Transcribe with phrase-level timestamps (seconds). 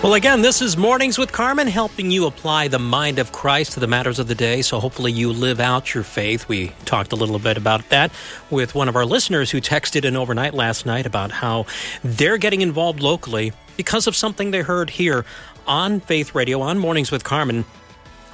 [0.00, 3.80] Well, again, this is Mornings with Carmen, helping you apply the mind of Christ to
[3.80, 4.62] the matters of the day.
[4.62, 6.48] So hopefully you live out your faith.
[6.48, 8.12] We talked a little bit about that
[8.48, 11.66] with one of our listeners who texted in overnight last night about how
[12.04, 15.24] they're getting involved locally because of something they heard here
[15.66, 17.64] on Faith Radio on Mornings with Carmen.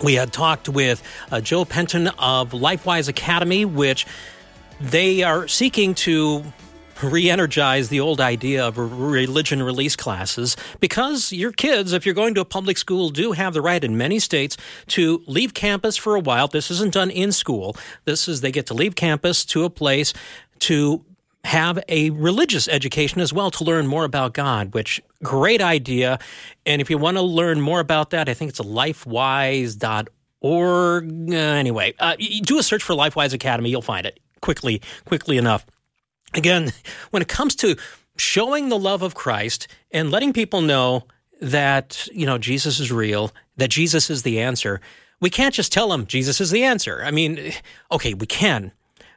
[0.03, 4.07] We had talked with uh, Joel Penton of LifeWise Academy, which
[4.83, 6.45] they are seeking to
[7.03, 12.41] re-energize the old idea of religion release classes because your kids if you're going to
[12.41, 14.57] a public school do have the right in many states
[14.87, 18.67] to leave campus for a while this isn't done in school this is they get
[18.67, 20.13] to leave campus to a place
[20.59, 21.05] to
[21.45, 26.19] have a religious education as well to learn more about God, which great idea.
[26.65, 30.05] And if you want to learn more about that, I think it's lifewise.org.
[30.43, 35.67] Uh, anyway, uh, do a search for LifeWise Academy, you'll find it quickly, quickly enough.
[36.35, 36.73] Again,
[37.11, 37.77] when it comes to
[38.17, 41.05] showing the love of Christ and letting people know
[41.41, 44.81] that, you know, Jesus is real, that Jesus is the answer,
[45.21, 47.03] we can't just tell them Jesus is the answer.
[47.05, 47.53] I mean,
[47.91, 48.73] okay, we can,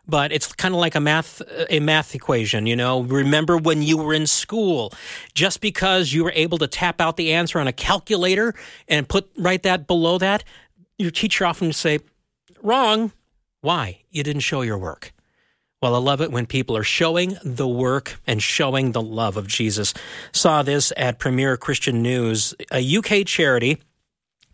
[0.07, 3.01] but it's kind of like a math a math equation you know?
[3.01, 4.93] Remember when you were in school
[5.33, 8.53] just because you were able to tap out the answer on a calculator
[8.87, 10.43] and put write that below that
[10.97, 11.99] your teacher often would say
[12.61, 13.11] wrong.
[13.61, 14.01] Why?
[14.11, 15.13] You didn't show your work
[15.81, 19.45] well, I love it when people are showing the work and showing the love of
[19.45, 19.93] Jesus.
[20.31, 23.77] Saw this at Premier Christian News, a UK charity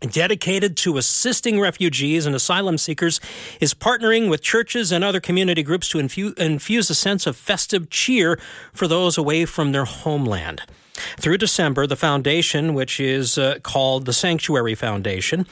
[0.00, 3.20] dedicated to assisting refugees and asylum seekers,
[3.58, 7.88] is partnering with churches and other community groups to infu- infuse a sense of festive
[7.88, 8.38] cheer
[8.74, 10.60] for those away from their homeland.
[10.94, 15.46] Through December, the foundation, which is uh, called the Sanctuary Foundation,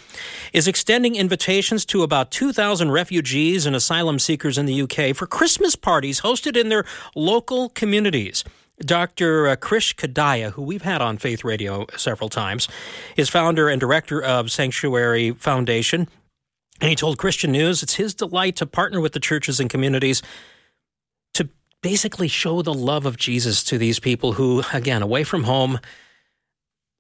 [0.53, 5.75] is extending invitations to about 2,000 refugees and asylum seekers in the UK for Christmas
[5.75, 8.45] parties hosted in their local communities.
[8.81, 9.49] Dr.
[9.49, 12.69] uh, Krish Kandiah, who we've had on Faith Radio several times,
[13.17, 16.09] is founder and director of Sanctuary Foundation.
[16.81, 20.23] And he told Christian News it's his delight to partner with the churches and communities
[21.83, 25.79] basically show the love of Jesus to these people who, again, away from home,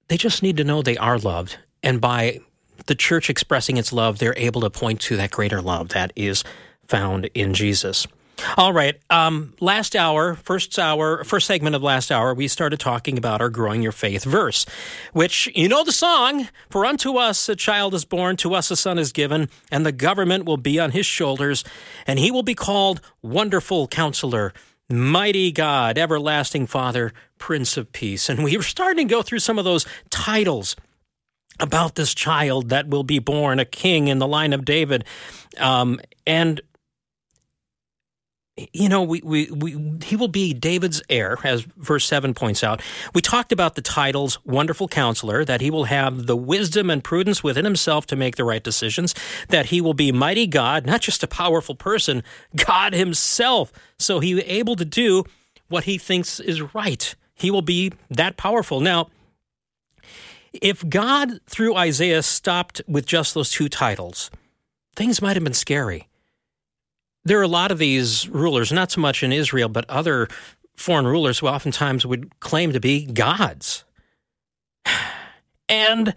[0.09, 1.56] they just need to know they are loved.
[1.82, 2.41] And by
[2.87, 6.44] the church expressing its love, they're able to point to that greater love that is
[6.87, 8.06] found in Jesus.
[8.56, 8.98] All right.
[9.09, 13.48] Um, last hour, first hour, first segment of last hour, we started talking about our
[13.48, 14.66] growing your faith verse,
[15.12, 18.76] which you know the song, for unto us a child is born, to us a
[18.76, 21.62] son is given, and the government will be on his shoulders,
[22.06, 24.53] and he will be called Wonderful Counselor,
[24.92, 28.28] Mighty God, Everlasting Father, Prince of Peace.
[28.28, 30.76] And we were starting to go through some of those titles
[31.58, 35.04] about this child that will be born, a king in the line of David.
[35.58, 36.60] Um, and
[38.73, 42.83] you know, we, we, we, he will be David's heir, as verse 7 points out.
[43.15, 47.43] We talked about the titles Wonderful Counselor, that he will have the wisdom and prudence
[47.43, 49.15] within himself to make the right decisions,
[49.49, 52.22] that he will be mighty God, not just a powerful person,
[52.55, 53.72] God himself.
[53.99, 55.25] So he able to do
[55.69, 57.15] what he thinks is right.
[57.34, 58.81] He will be that powerful.
[58.81, 59.09] Now,
[60.53, 64.31] if God, through Isaiah, stopped with just those two titles,
[64.95, 66.09] things might have been scary
[67.25, 70.28] there are a lot of these rulers, not so much in Israel, but other
[70.77, 73.84] foreign rulers who oftentimes would claim to be gods.
[75.69, 76.15] And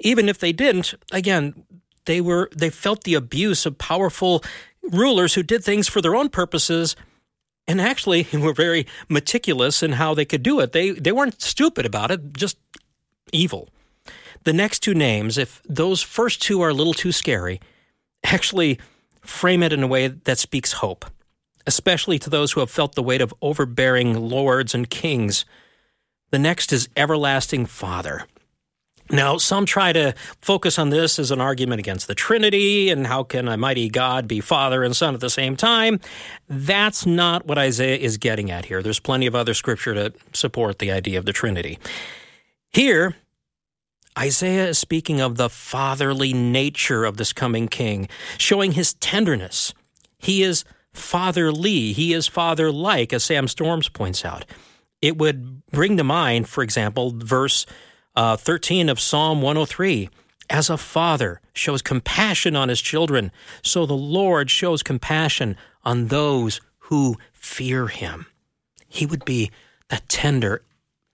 [0.00, 1.64] even if they didn't, again,
[2.06, 4.42] they were they felt the abuse of powerful
[4.82, 6.96] rulers who did things for their own purposes
[7.68, 10.72] and actually were very meticulous in how they could do it.
[10.72, 12.58] They they weren't stupid about it, just
[13.32, 13.68] evil.
[14.44, 17.60] The next two names, if those first two are a little too scary,
[18.24, 18.78] actually
[19.26, 21.04] frame it in a way that speaks hope,
[21.66, 25.44] especially to those who have felt the weight of overbearing lords and kings.
[26.30, 28.26] The next is Everlasting Father.
[29.08, 33.22] Now, some try to focus on this as an argument against the Trinity and how
[33.22, 36.00] can a mighty God be Father and Son at the same time.
[36.48, 38.82] That's not what Isaiah is getting at here.
[38.82, 41.78] There's plenty of other scripture to support the idea of the Trinity.
[42.72, 43.14] Here,
[44.18, 48.08] Isaiah is speaking of the fatherly nature of this coming king,
[48.38, 49.74] showing his tenderness.
[50.18, 50.64] He is
[50.94, 54.46] fatherly, he is father like, as Sam Storms points out.
[55.02, 57.66] It would bring to mind, for example, verse
[58.16, 60.08] uh, 13 of Psalm 103
[60.48, 63.30] As a father shows compassion on his children,
[63.62, 68.26] so the Lord shows compassion on those who fear him.
[68.88, 69.50] He would be
[69.88, 70.62] that tender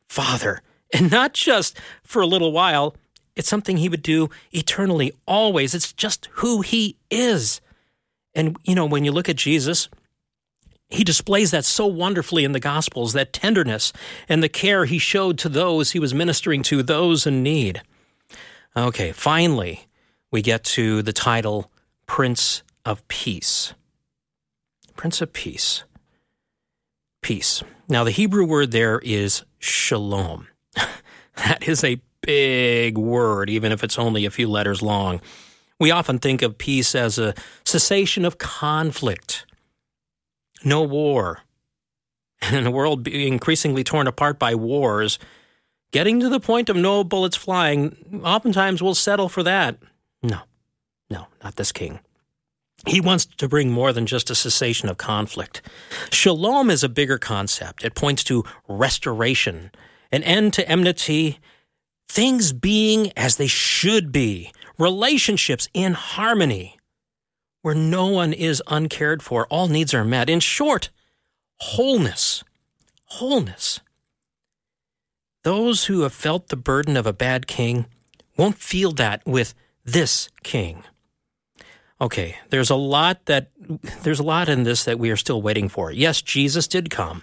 [0.09, 2.95] father, and not just for a little while.
[3.35, 5.75] It's something he would do eternally, always.
[5.75, 7.61] It's just who he is.
[8.35, 9.89] And, you know, when you look at Jesus,
[10.91, 13.93] he displays that so wonderfully in the Gospels, that tenderness
[14.29, 17.83] and the care he showed to those he was ministering to, those in need.
[18.77, 19.87] Okay, finally,
[20.31, 21.71] we get to the title
[22.07, 23.73] Prince of Peace.
[24.95, 25.85] Prince of Peace.
[27.23, 27.63] Peace.
[27.89, 30.49] Now, the Hebrew word there is shalom.
[31.37, 35.21] that is a big word, even if it's only a few letters long.
[35.79, 37.35] We often think of peace as a
[37.65, 39.47] cessation of conflict
[40.65, 41.41] no war.
[42.41, 45.19] And in a world being increasingly torn apart by wars,
[45.93, 49.79] getting to the point of no bullets flying, oftentimes we'll settle for that.
[50.23, 50.41] No,
[51.09, 52.01] no, not this king.
[52.85, 55.63] He wants to bring more than just a cessation of conflict.
[56.11, 57.85] Shalom is a bigger concept.
[57.85, 59.71] It points to restoration,
[60.13, 61.39] an end to enmity,
[62.09, 66.79] things being as they should be, relationships in harmony
[67.63, 70.29] where no one is uncared for, all needs are met.
[70.29, 70.91] In short,
[71.61, 72.45] wholeness.
[73.05, 73.81] Wholeness.
[75.45, 77.87] Those who have felt the burden of a bad king
[78.37, 79.55] won't feel that with
[79.85, 80.85] this king.
[82.01, 83.51] Okay, there's a lot that
[84.03, 85.93] there's a lot in this that we are still waiting for.
[85.93, 87.23] Yes, Jesus did come.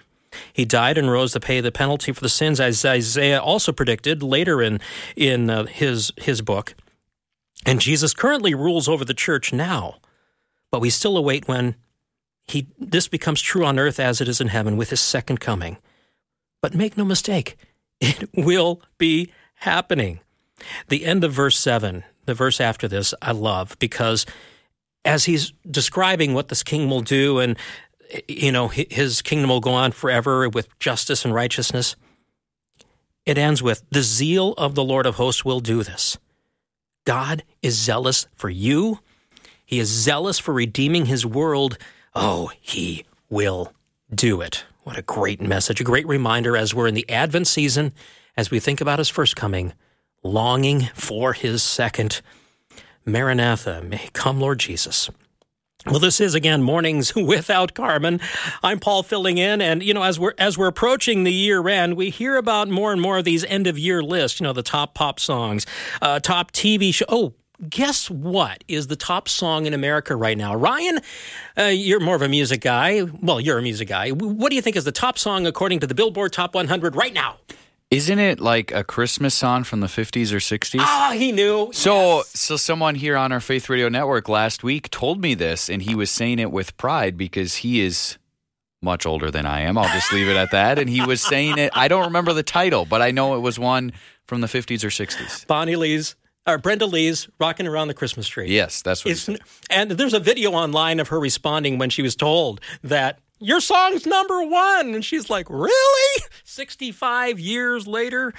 [0.52, 4.22] He died and rose to pay the penalty for the sins, as Isaiah also predicted
[4.22, 4.80] later in
[5.16, 6.74] in uh, his his book.
[7.66, 9.96] And Jesus currently rules over the church now.
[10.70, 11.74] But we still await when
[12.46, 15.78] he this becomes true on earth as it is in heaven with his second coming.
[16.62, 17.56] But make no mistake,
[18.00, 20.20] it will be happening.
[20.88, 24.26] The end of verse 7, the verse after this, I love because
[25.04, 27.56] as he's describing what this king will do and
[28.28, 31.96] you know his kingdom will go on forever with justice and righteousness
[33.26, 36.18] it ends with the zeal of the lord of hosts will do this
[37.04, 38.98] god is zealous for you
[39.70, 41.78] he is zealous for redeeming his world.
[42.12, 43.72] Oh, he will
[44.12, 44.64] do it.
[44.82, 47.92] What a great message, a great reminder as we're in the Advent season,
[48.36, 49.72] as we think about his first coming,
[50.24, 52.20] longing for his second.
[53.06, 55.08] Maranatha, may come, Lord Jesus.
[55.86, 58.20] Well, this is again mornings without Carmen.
[58.62, 61.96] I'm Paul filling in, and you know, as we're as we're approaching the year end,
[61.96, 64.40] we hear about more and more of these end of year lists.
[64.40, 65.64] You know, the top pop songs,
[66.02, 67.06] uh, top TV show.
[67.08, 67.34] Oh,
[67.68, 70.54] guess what is the top song in America right now?
[70.54, 70.98] Ryan,
[71.56, 73.02] uh, you're more of a music guy.
[73.02, 74.10] Well, you're a music guy.
[74.10, 77.14] What do you think is the top song according to the Billboard Top 100 right
[77.14, 77.36] now?
[77.90, 80.78] Isn't it like a Christmas song from the 50s or 60s?
[80.80, 81.70] Ah, he knew.
[81.72, 82.38] So, Yes.
[82.38, 85.96] so someone here on our Faith Radio Network last week told me this, and he
[85.96, 88.16] was saying it with pride because he is
[88.80, 89.76] much older than I am.
[89.76, 90.78] I'll just leave it at that.
[90.78, 91.72] And he was saying it.
[91.74, 93.92] I don't remember the title, but I know it was one
[94.24, 95.44] from the 50s or 60s.
[95.48, 96.14] Bonnie Lee's
[96.46, 99.10] or Brenda Lee's "Rocking Around the Christmas Tree." Yes, that's what.
[99.10, 99.28] It's,
[99.68, 104.06] and there's a video online of her responding when she was told that your song's
[104.06, 104.94] number one.
[104.94, 106.22] And she's like, Really?
[106.44, 108.32] 65 years later?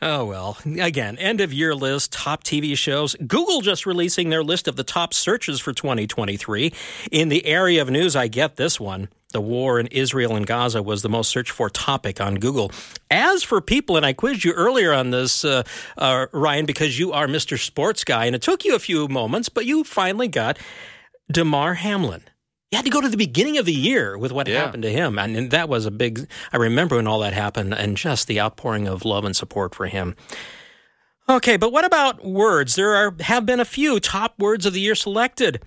[0.00, 0.58] Oh, well.
[0.64, 3.14] Again, end of year list, top TV shows.
[3.26, 6.72] Google just releasing their list of the top searches for 2023.
[7.10, 9.08] In the area of news, I get this one.
[9.32, 12.70] The war in Israel and Gaza was the most searched for topic on Google.
[13.10, 15.62] As for people, and I quizzed you earlier on this, uh,
[15.96, 17.58] uh, Ryan, because you are Mr.
[17.58, 20.58] Sports Guy, and it took you a few moments, but you finally got
[21.30, 22.24] Damar Hamlin.
[22.72, 24.64] You had to go to the beginning of the year with what Yeah.
[24.64, 25.18] happened to him.
[25.18, 28.40] And, and that was a big, I remember when all that happened and just the
[28.40, 30.16] outpouring of love and support for him.
[31.28, 32.74] Okay, but what about words?
[32.74, 35.62] There are, have been a few top words of the year selected.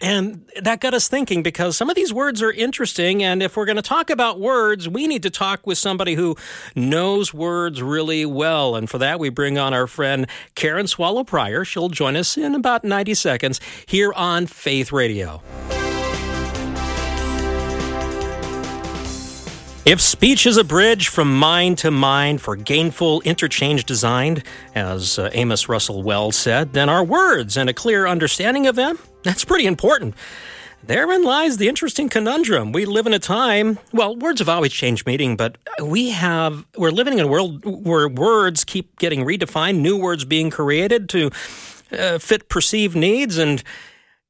[0.00, 3.22] And that got us thinking because some of these words are interesting.
[3.22, 6.36] And if we're going to talk about words, we need to talk with somebody who
[6.74, 8.74] knows words really well.
[8.74, 10.26] And for that, we bring on our friend
[10.56, 11.64] Karen Swallow Prior.
[11.64, 15.40] She'll join us in about 90 seconds here on Faith Radio.
[19.86, 24.42] If speech is a bridge from mind to mind for gainful interchange designed,
[24.74, 28.98] as uh, Amos Russell Wells said, then our words and a clear understanding of them,
[29.24, 30.14] that's pretty important.
[30.82, 32.72] Therein lies the interesting conundrum.
[32.72, 36.90] We live in a time, well, words have always changed meaning, but we have, we're
[36.90, 41.30] living in a world where words keep getting redefined, new words being created to
[41.92, 43.62] uh, fit perceived needs, and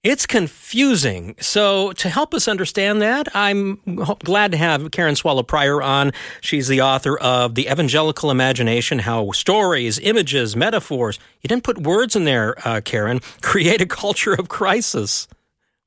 [0.04, 1.34] it's confusing.
[1.40, 3.76] So, to help us understand that, I'm
[4.22, 6.12] glad to have Karen Swallow Prior on.
[6.42, 12.14] She's the author of The Evangelical Imagination How Stories, Images, Metaphors, you didn't put words
[12.14, 15.26] in there, uh, Karen, create a culture of crisis.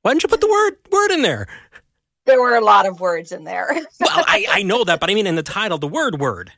[0.02, 1.46] Why didn't you put the word word in there?
[2.26, 3.70] There were a lot of words in there.
[4.00, 6.52] Well, I, I know that, but I mean in the title, the word word.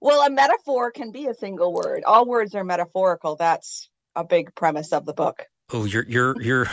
[0.00, 2.02] well, a metaphor can be a single word.
[2.04, 3.36] All words are metaphorical.
[3.36, 6.66] That's a big premise of the book Oh, you're you're you're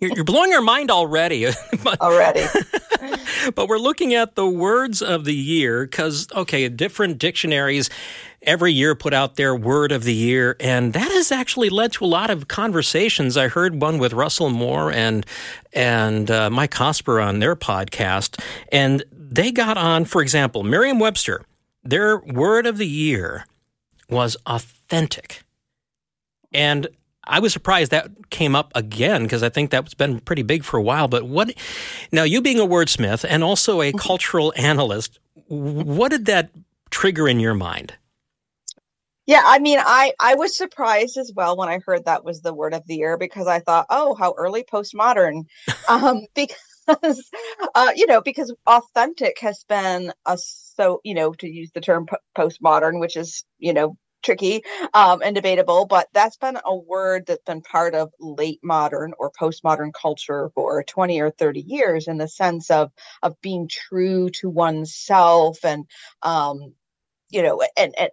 [0.00, 1.46] you're, blowing our mind already.
[1.82, 2.44] but, already.
[3.54, 7.88] but we're looking at the words of the year because okay, different dictionaries
[8.42, 12.04] every year put out their word of the year, and that has actually led to
[12.04, 13.36] a lot of conversations.
[13.36, 15.24] I heard one with Russell Moore and
[15.72, 21.44] and uh, Mike Cosper on their podcast, and they got on, for example, Merriam-Webster.
[21.82, 23.46] Their word of the year
[24.10, 25.44] was authentic,
[26.52, 26.88] and
[27.28, 30.76] I was surprised that came up again because I think that's been pretty big for
[30.76, 31.08] a while.
[31.08, 31.54] But what
[32.10, 32.22] now?
[32.24, 35.18] You being a wordsmith and also a cultural analyst,
[35.48, 36.50] what did that
[36.90, 37.94] trigger in your mind?
[39.26, 42.54] Yeah, I mean, I I was surprised as well when I heard that was the
[42.54, 45.44] word of the year because I thought, oh, how early postmodern,
[45.88, 47.30] um, because
[47.74, 52.06] uh, you know, because authentic has been a so you know to use the term
[52.36, 54.62] postmodern, which is you know tricky
[54.94, 59.30] um, and debatable, but that's been a word that's been part of late modern or
[59.30, 62.90] postmodern culture for 20 or 30 years in the sense of
[63.22, 65.86] of being true to oneself and
[66.22, 66.74] um,
[67.30, 68.10] you know and and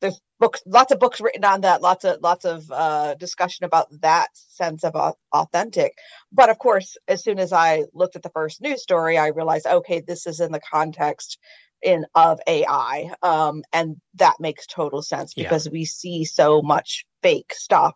[0.00, 3.88] there's books lots of books written on that lots of lots of uh, discussion about
[4.00, 5.92] that sense of au- authentic.
[6.32, 9.66] But of course as soon as i looked at the first news story i realized
[9.66, 11.38] okay this is in the context
[11.82, 15.44] in of ai um, and that makes total sense Yeah.
[15.44, 17.94] because we see so much fake stuff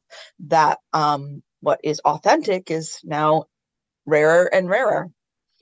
[0.49, 3.45] that um, what is authentic is now
[4.07, 5.11] rarer and rarer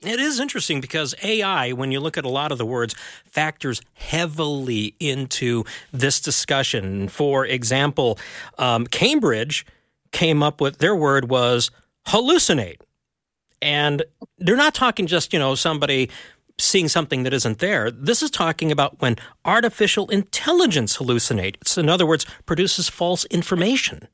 [0.03, 3.81] It is interesting because AI, when you look at a lot of the words, factors
[3.95, 7.07] heavily into this discussion.
[7.07, 8.19] For example,
[8.59, 9.65] um, Cambridge
[10.11, 11.71] came up with their word was
[12.07, 12.81] hallucinate.
[13.61, 14.03] And
[14.37, 16.09] they're not talking just, you know, somebody
[16.57, 17.91] seeing something that isn't there.
[17.91, 21.77] This is talking about when artificial intelligence hallucinates.
[21.77, 24.07] In other words, produces false information.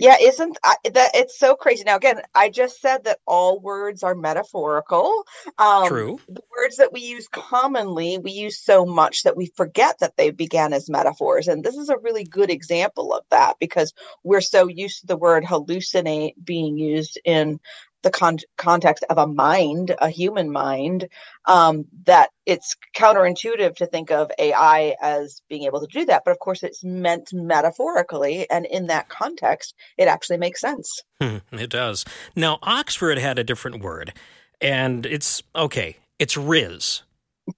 [0.00, 1.84] Yeah, isn't I, that it's so crazy.
[1.84, 5.24] Now, again, I just said that all words are metaphorical.
[5.58, 6.18] Um, True.
[6.26, 10.30] The words that we use commonly, we use so much that we forget that they
[10.30, 11.48] began as metaphors.
[11.48, 13.92] And this is a really good example of that because
[14.24, 17.60] we're so used to the word hallucinate being used in
[18.02, 21.08] the con- context of a mind, a human mind,
[21.46, 26.22] um, that it's counterintuitive to think of AI as being able to do that.
[26.24, 28.48] But of course, it's meant metaphorically.
[28.50, 31.02] And in that context, it actually makes sense.
[31.20, 32.04] Hmm, it does.
[32.34, 34.12] Now, Oxford had a different word,
[34.60, 37.02] and it's okay, it's Rizz.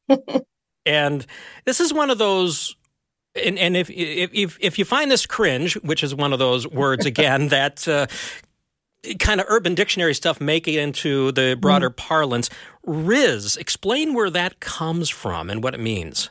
[0.86, 1.26] and
[1.64, 2.76] this is one of those.
[3.34, 6.66] And, and if, if if if you find this cringe, which is one of those
[6.66, 8.06] words again that uh,
[9.18, 12.48] kind of urban dictionary stuff make it into the broader parlance,
[12.86, 13.56] Rizz.
[13.58, 16.30] Explain where that comes from and what it means.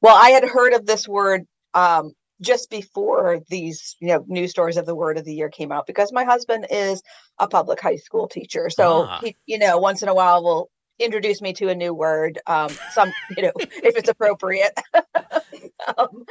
[0.00, 4.76] Well, I had heard of this word um, just before these, you know, news stories
[4.76, 7.02] of the word of the year came out because my husband is
[7.38, 8.70] a public high school teacher.
[8.70, 9.20] So, Ah.
[9.22, 12.70] he, you know, once in a while will introduce me to a new word, um,
[12.92, 14.76] some, you know, if it's appropriate.
[15.98, 16.24] um,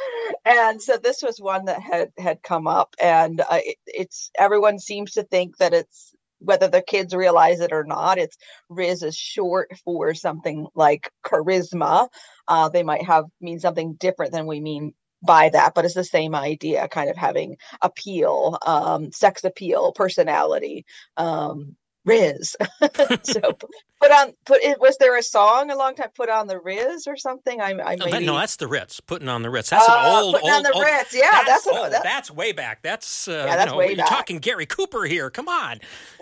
[0.46, 4.80] and so this was one that had had come up, and uh, it, it's everyone
[4.80, 8.18] seems to think that it's whether the kids realize it or not.
[8.18, 8.38] It's
[8.70, 12.10] Rizz is short for something like charisma.
[12.48, 14.94] Uh, they might have mean something different than we mean
[15.24, 20.86] by that, but it's the same idea, kind of having appeal, um, sex appeal, personality.
[21.18, 21.76] Um,
[22.08, 22.56] Rizz.
[23.26, 23.42] so
[24.02, 27.08] put on put it was there a song a long time put on the Rizz
[27.08, 27.60] or something?
[27.62, 29.00] I'm I No, that- maybe no, that's the Ritz.
[29.02, 29.70] Putting on the Ritz.
[29.70, 31.14] That's Uh, an old, putting old, on the old- Ritz.
[31.14, 31.94] Yeah, that's what- old.
[31.94, 32.82] that- that's way back.
[32.82, 34.10] That's uh, Yeah, that's you know, way you're back.
[34.10, 35.30] talking Gary Cooper here.
[35.30, 35.80] Come on,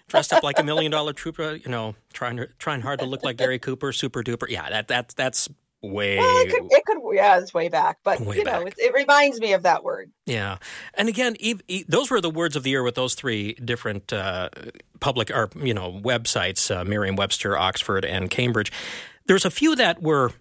[0.07, 1.55] dressed up like a million dollar trooper.
[1.55, 3.91] You know, trying to, trying hard to look like Gary Cooper.
[3.91, 4.47] Super duper.
[4.49, 5.47] Yeah, that that that's
[5.89, 6.17] way.
[6.17, 8.67] well, it could it could yeah, it's way back, but Way you know, back.
[8.67, 10.11] it, it reminds me of that word.
[10.25, 10.57] Yeah,
[10.93, 14.49] and again, e- those were the words of the year with those three different uh,
[14.99, 18.71] public or you know websites: uh, Merriam-Webster, Oxford, and Cambridge.
[19.27, 20.31] There's a few that were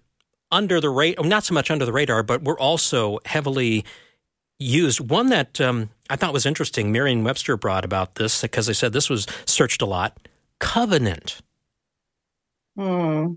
[0.51, 3.85] under the radar, not so much under the radar, but were also heavily
[4.59, 5.01] used.
[5.01, 8.93] One that um, I thought was interesting, Merriam Webster brought about this because they said
[8.93, 10.19] this was searched a lot
[10.59, 11.41] covenant.
[12.77, 13.35] Hmm.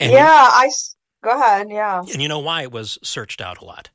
[0.00, 0.70] And, yeah, I
[1.22, 1.68] go ahead.
[1.70, 3.90] Yeah, And you know why it was searched out a lot?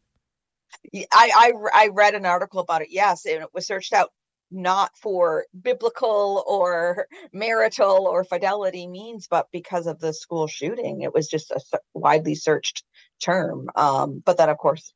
[0.93, 2.89] I, I I read an article about it.
[2.91, 4.11] Yes, and it was searched out
[4.51, 11.01] not for biblical or marital or fidelity means, but because of the school shooting.
[11.01, 11.59] It was just a
[11.93, 12.83] widely searched
[13.21, 13.67] term.
[13.75, 14.93] Um, but then, of course,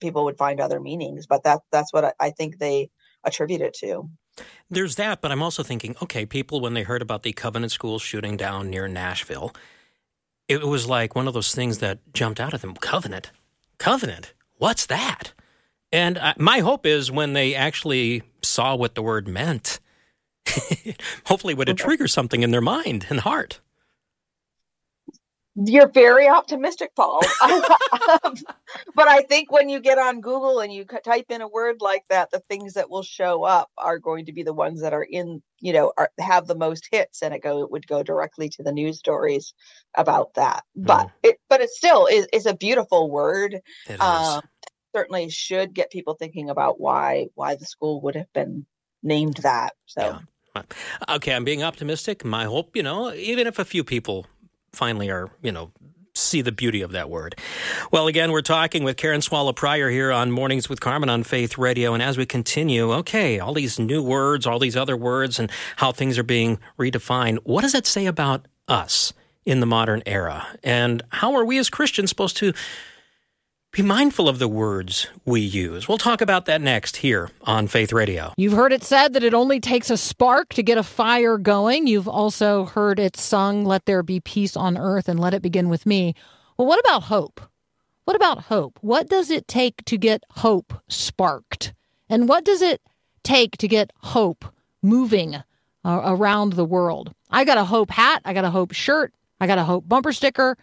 [0.00, 1.26] people would find other meanings.
[1.26, 2.90] But that that's what I, I think they
[3.24, 4.08] attribute it to.
[4.70, 7.98] There's that, but I'm also thinking, okay, people, when they heard about the Covenant School
[7.98, 9.52] shooting down near Nashville,
[10.48, 13.30] it was like one of those things that jumped out at them Covenant?
[13.78, 14.34] Covenant?
[14.58, 15.32] What's that?
[15.90, 19.80] And I, my hope is when they actually saw what the word meant,
[21.26, 23.60] hopefully, would it trigger something in their mind and heart?
[25.54, 27.20] You're very optimistic, Paul.
[28.24, 28.34] Um,
[28.94, 32.04] but I think when you get on Google and you type in a word like
[32.08, 35.02] that, the things that will show up are going to be the ones that are
[35.02, 38.48] in, you know, are, have the most hits, and it go it would go directly
[38.50, 39.54] to the news stories
[39.96, 40.64] about that.
[40.74, 41.10] But mm.
[41.22, 43.60] it, but it still is is a beautiful word.
[43.88, 44.00] It.
[44.00, 44.42] Um,
[44.94, 48.66] certainly should get people thinking about why why the school would have been
[49.02, 49.74] named that.
[49.86, 50.02] So.
[50.02, 50.18] Yeah.
[50.54, 50.62] Uh,
[51.16, 52.26] okay, I'm being optimistic.
[52.26, 54.26] My hope, you know, even if a few people
[54.72, 55.72] finally are, you know,
[56.14, 57.34] see the beauty of that word.
[57.90, 61.56] Well, again, we're talking with Karen Swallow Prior here on Mornings with Carmen on Faith
[61.56, 61.94] Radio.
[61.94, 65.92] And as we continue, okay, all these new words, all these other words, and how
[65.92, 69.12] things are being redefined, what does that say about us
[69.44, 70.46] in the modern era?
[70.62, 72.52] And how are we as Christians supposed to
[73.72, 75.88] be mindful of the words we use?
[75.88, 78.34] We'll talk about that next here on Faith Radio.
[78.36, 81.86] You've heard it said that it only takes a spark to get a fire going.
[81.86, 85.70] You've also heard it sung, Let there be peace on earth and let it begin
[85.70, 86.14] with me.
[86.58, 87.40] Well, what about hope?
[88.04, 88.78] What about hope?
[88.82, 91.72] What does it take to get hope sparked?
[92.10, 92.82] And what does it
[93.22, 94.44] take to get hope
[94.82, 95.42] moving uh,
[96.04, 97.14] around the world?
[97.30, 98.20] I got a hope hat.
[98.26, 99.14] I got a hope shirt.
[99.40, 100.58] I got a hope bumper sticker.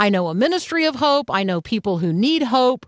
[0.00, 1.30] I know a ministry of hope.
[1.30, 2.86] I know people who need hope.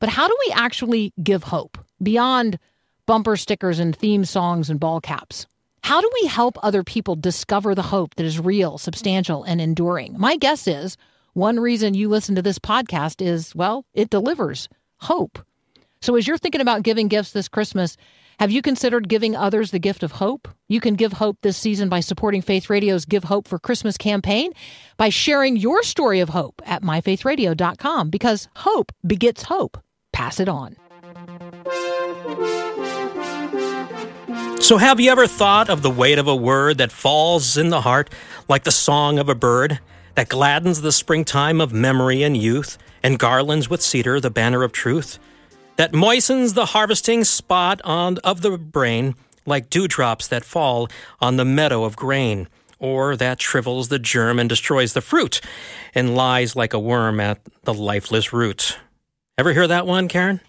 [0.00, 2.58] But how do we actually give hope beyond
[3.06, 5.46] bumper stickers and theme songs and ball caps?
[5.84, 10.18] How do we help other people discover the hope that is real, substantial, and enduring?
[10.18, 10.96] My guess is
[11.32, 15.38] one reason you listen to this podcast is, well, it delivers hope.
[16.00, 17.96] So as you're thinking about giving gifts this Christmas,
[18.38, 20.46] have you considered giving others the gift of hope?
[20.68, 24.52] You can give hope this season by supporting Faith Radio's Give Hope for Christmas campaign
[24.96, 29.82] by sharing your story of hope at myfaithradio.com because hope begets hope.
[30.12, 30.76] Pass it on.
[34.60, 37.80] So, have you ever thought of the weight of a word that falls in the
[37.80, 38.10] heart
[38.48, 39.80] like the song of a bird
[40.14, 44.70] that gladdens the springtime of memory and youth and garlands with cedar the banner of
[44.70, 45.18] truth?
[45.78, 49.14] That moistens the harvesting spot on, of the brain
[49.46, 50.88] like dewdrops that fall
[51.20, 52.48] on the meadow of grain,
[52.80, 55.40] or that shrivels the germ and destroys the fruit
[55.94, 58.76] and lies like a worm at the lifeless root.
[59.38, 60.40] Ever hear that one, Karen?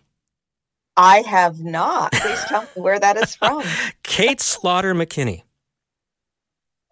[0.97, 2.11] I have not.
[2.11, 3.63] Please tell me where that is from.
[4.03, 5.43] Kate Slaughter McKinney.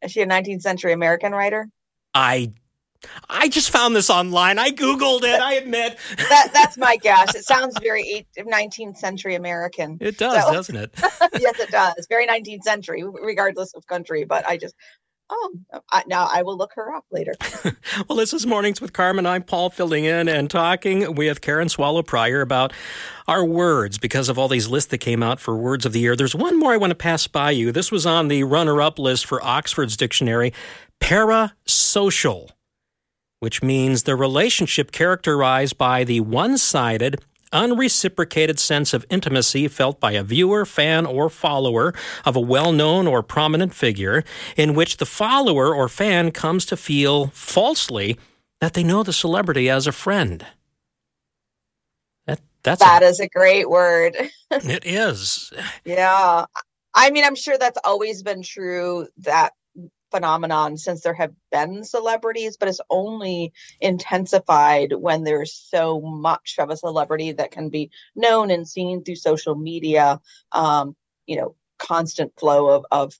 [0.03, 1.69] Is she a 19th century American writer?
[2.13, 2.53] I
[3.29, 4.59] I just found this online.
[4.59, 5.39] I googled it.
[5.39, 7.35] I admit That that's my guess.
[7.35, 9.97] It sounds very eight, 19th century American.
[10.01, 10.91] it does, So- doesn't it?
[11.39, 12.05] yes, it does.
[12.09, 14.23] Very 19th century, regardless of country.
[14.23, 14.75] But I just,
[15.29, 15.55] oh,
[15.91, 17.33] I, now I will look her up later.
[18.07, 19.25] well, this is mornings with Carmen.
[19.25, 22.71] I'm Paul filling in and talking with Karen Swallow Prior about
[23.27, 26.15] our words because of all these lists that came out for words of the year.
[26.15, 27.71] There's one more I want to pass by you.
[27.73, 30.53] This was on the runner-up list for Oxford's dictionary,
[31.01, 32.49] parasocial.
[33.39, 37.21] Which means the relationship characterized by the one sided,
[37.51, 41.93] unreciprocated sense of intimacy felt by a viewer, fan, or follower
[42.25, 44.23] of a well known or prominent figure,
[44.55, 48.17] in which the follower or fan comes to feel falsely
[48.59, 50.45] that they know the celebrity as a friend.
[52.25, 54.17] That, that's That is a great word.
[54.51, 55.51] it is.
[55.85, 56.45] Yeah.
[56.95, 59.53] I mean, I'm sure that's always been true, that
[60.11, 66.69] phenomenon, since there have been celebrities, but it's only intensified when there's so much of
[66.69, 70.19] a celebrity that can be known and seen through social media.
[70.51, 73.13] Um, you know, constant flow of, of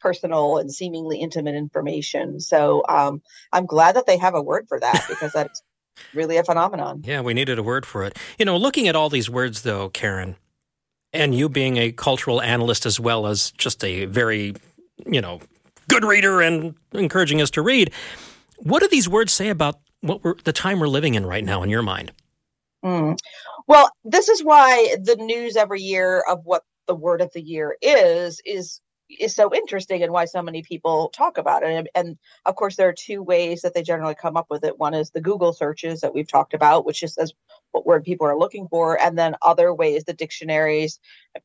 [0.00, 2.38] personal and seemingly intimate information.
[2.38, 5.62] So um, I'm glad that they have a word for that because that's
[6.12, 7.02] really a phenomenon.
[7.04, 8.18] Yeah, we needed a word for it.
[8.38, 10.36] You know, looking at all these words, though, Karen,
[11.12, 14.54] and you being a cultural analyst as well as just a very,
[15.06, 15.40] you know,
[15.88, 17.92] good reader and encouraging us to read,
[18.58, 21.62] what do these words say about what we're the time we're living in right now
[21.62, 22.12] in your mind?
[22.84, 23.18] Mm.
[23.66, 27.76] Well, this is why the news every year of what the word of the year
[27.80, 31.70] is is is so interesting and why so many people talk about it.
[31.70, 34.78] And, and, of course, there are two ways that they generally come up with it.
[34.78, 37.32] One is the Google searches that we've talked about, which just says
[37.72, 40.98] what word people are looking for, and then other ways the dictionaries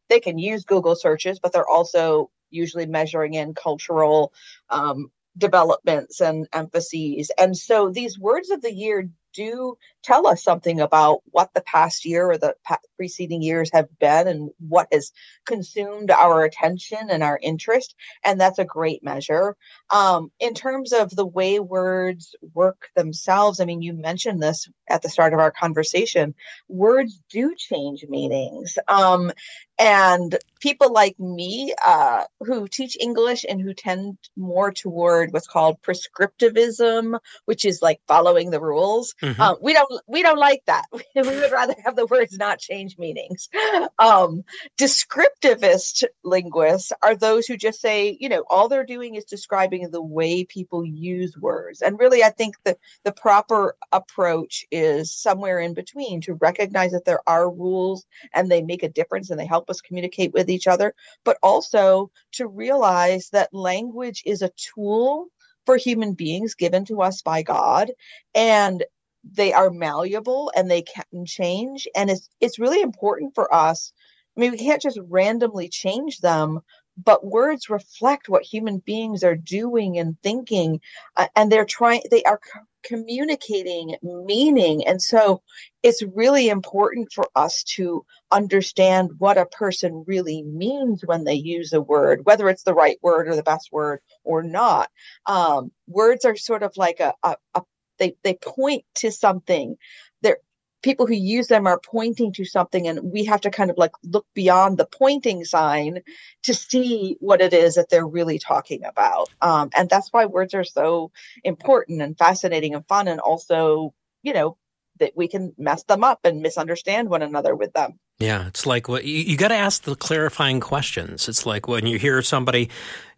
[0.10, 4.34] they can use Google searches, but they're also usually measuring in cultural
[4.70, 7.32] um, developments and emphases.
[7.38, 12.06] And so these words of the year do tell us something about what the past
[12.06, 12.56] year or the
[12.96, 15.12] preceding years have been and what has
[15.46, 17.96] consumed our attention and our interest.
[18.24, 19.56] And that's a great measure.
[19.90, 25.02] Um, in terms of the way words work themselves, I mean, you mentioned this at
[25.02, 26.36] the start of our conversation.
[26.68, 28.78] Words do change meanings.
[28.88, 29.32] Um,
[29.80, 35.82] and people like me uh, who teach English and who tend more toward what's called
[35.82, 39.16] prescriptivism, which is like following the rules.
[39.22, 39.42] Mm-hmm.
[39.42, 40.86] Uh, we don't we don't like that.
[40.92, 43.50] we would rather have the words not change meanings.
[43.98, 44.44] Um,
[44.78, 50.02] descriptivist linguists are those who just say, you know, all they're doing is describing the
[50.02, 51.82] way people use words.
[51.82, 57.06] And really, I think the the proper approach is somewhere in between to recognize that
[57.06, 60.68] there are rules and they make a difference and they help us communicate with each
[60.68, 60.94] other,
[61.26, 65.28] but also to realize that language is a tool
[65.66, 67.92] for human beings given to us by God
[68.34, 68.84] and
[69.24, 73.92] they are malleable and they can change and it's it's really important for us
[74.38, 76.60] i mean we can't just randomly change them
[77.02, 80.80] but words reflect what human beings are doing and thinking
[81.18, 82.40] uh, and they're trying they are
[82.84, 84.86] communicating meaning.
[84.88, 85.42] And so
[85.84, 91.74] it's really important for us to understand what a person really means when they use
[91.74, 94.90] a word, whether it's the right word or the best word or not.
[95.26, 97.62] Um, words are sort of like a, a, a
[98.00, 99.78] they, they point to something.
[100.22, 100.38] They're
[100.82, 103.92] people who use them are pointing to something and we have to kind of like
[104.04, 106.02] look beyond the pointing sign
[106.44, 110.54] to see what it is that they're really talking about um, and that's why words
[110.54, 111.12] are so
[111.44, 114.58] important and fascinating and fun and also you know
[115.00, 118.88] that we can mess them up and misunderstand one another with them yeah it's like
[118.88, 122.70] what you, you got to ask the clarifying questions it's like when you hear somebody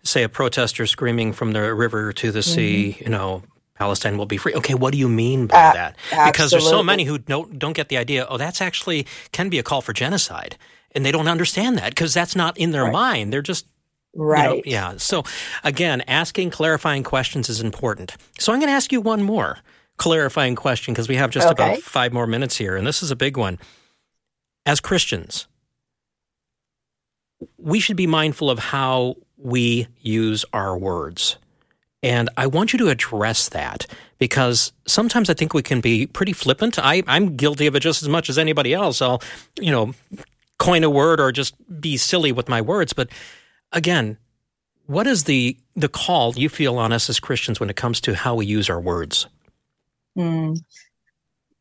[0.04, 3.04] say a protester screaming from the river to the sea mm-hmm.
[3.04, 3.44] you know
[3.82, 4.54] Palestine will be free.
[4.54, 5.96] Okay, what do you mean by uh, that?
[6.28, 8.28] Because there's so many who don't don't get the idea.
[8.30, 10.56] Oh, that's actually can be a call for genocide,
[10.92, 12.94] and they don't understand that because that's not in their right.
[12.94, 13.34] mind.
[13.34, 13.66] They're just
[14.14, 14.58] right.
[14.58, 14.98] You know, yeah.
[14.98, 15.24] So
[15.64, 18.16] again, asking clarifying questions is important.
[18.38, 19.58] So I'm going to ask you one more
[19.98, 21.64] clarifying question because we have just okay.
[21.64, 23.58] about five more minutes here, and this is a big one.
[24.64, 25.48] As Christians,
[27.58, 31.38] we should be mindful of how we use our words.
[32.04, 33.86] And I want you to address that
[34.18, 36.80] because sometimes I think we can be pretty flippant.
[36.80, 39.02] I, I'm guilty of it just as much as anybody else.
[39.02, 39.22] I'll,
[39.60, 39.94] you know,
[40.58, 42.94] coin a word or just be silly with my words.
[42.94, 43.10] But
[43.72, 44.18] again,
[44.88, 48.14] what is the the call you feel on us as Christians when it comes to
[48.14, 49.28] how we use our words?
[50.18, 50.60] Mm.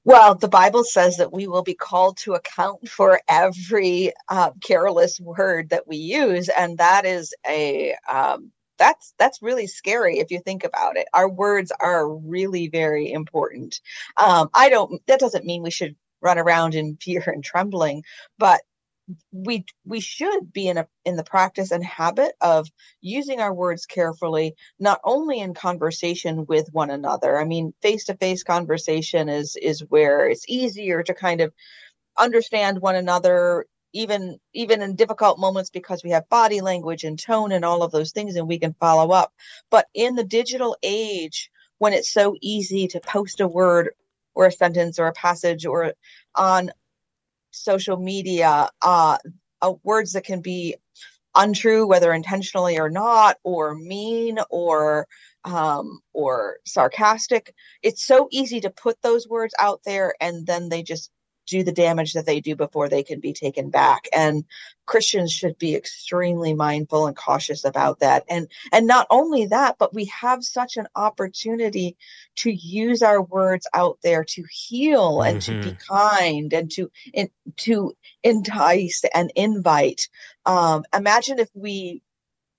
[0.04, 5.20] Well, the Bible says that we will be called to account for every uh, careless
[5.20, 10.40] word that we use, and that is a um, that's that's really scary if you
[10.40, 11.06] think about it.
[11.14, 13.80] Our words are really very important.
[14.16, 18.02] Um, i don't that doesn't mean we should run around in fear and trembling
[18.38, 18.60] but
[19.32, 22.68] we we should be in a in the practice and habit of
[23.00, 27.38] using our words carefully not only in conversation with one another.
[27.38, 31.52] I mean face to face conversation is is where it's easier to kind of
[32.18, 37.52] understand one another even even in difficult moments because we have body language and tone
[37.52, 39.32] and all of those things and we can follow up.
[39.70, 43.90] But in the digital age when it's so easy to post a word
[44.34, 45.94] or a sentence or a passage or
[46.34, 46.70] on
[47.50, 49.18] social media uh,
[49.62, 50.76] uh words that can be
[51.36, 55.06] untrue whether intentionally or not or mean or
[55.44, 60.82] um, or sarcastic it's so easy to put those words out there and then they
[60.82, 61.10] just
[61.50, 64.44] do the damage that they do before they can be taken back and
[64.86, 69.92] christians should be extremely mindful and cautious about that and and not only that but
[69.92, 71.96] we have such an opportunity
[72.36, 75.60] to use our words out there to heal and mm-hmm.
[75.60, 75.94] to be mm-hmm.
[75.94, 80.08] kind and to in, to entice and invite
[80.46, 82.02] um, imagine if we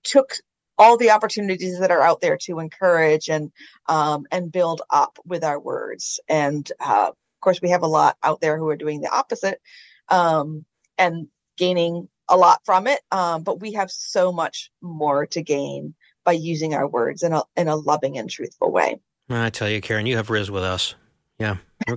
[0.04, 0.34] took
[0.78, 3.52] all the opportunities that are out there to encourage and
[3.88, 7.10] um, and build up with our words and uh,
[7.42, 9.60] course, we have a lot out there who are doing the opposite
[10.08, 10.64] um,
[10.96, 13.00] and gaining a lot from it.
[13.10, 17.42] Um, but we have so much more to gain by using our words in a
[17.56, 19.00] in a loving and truthful way.
[19.28, 20.94] I tell you, Karen, you have Rizz with us.
[21.38, 21.56] Yeah.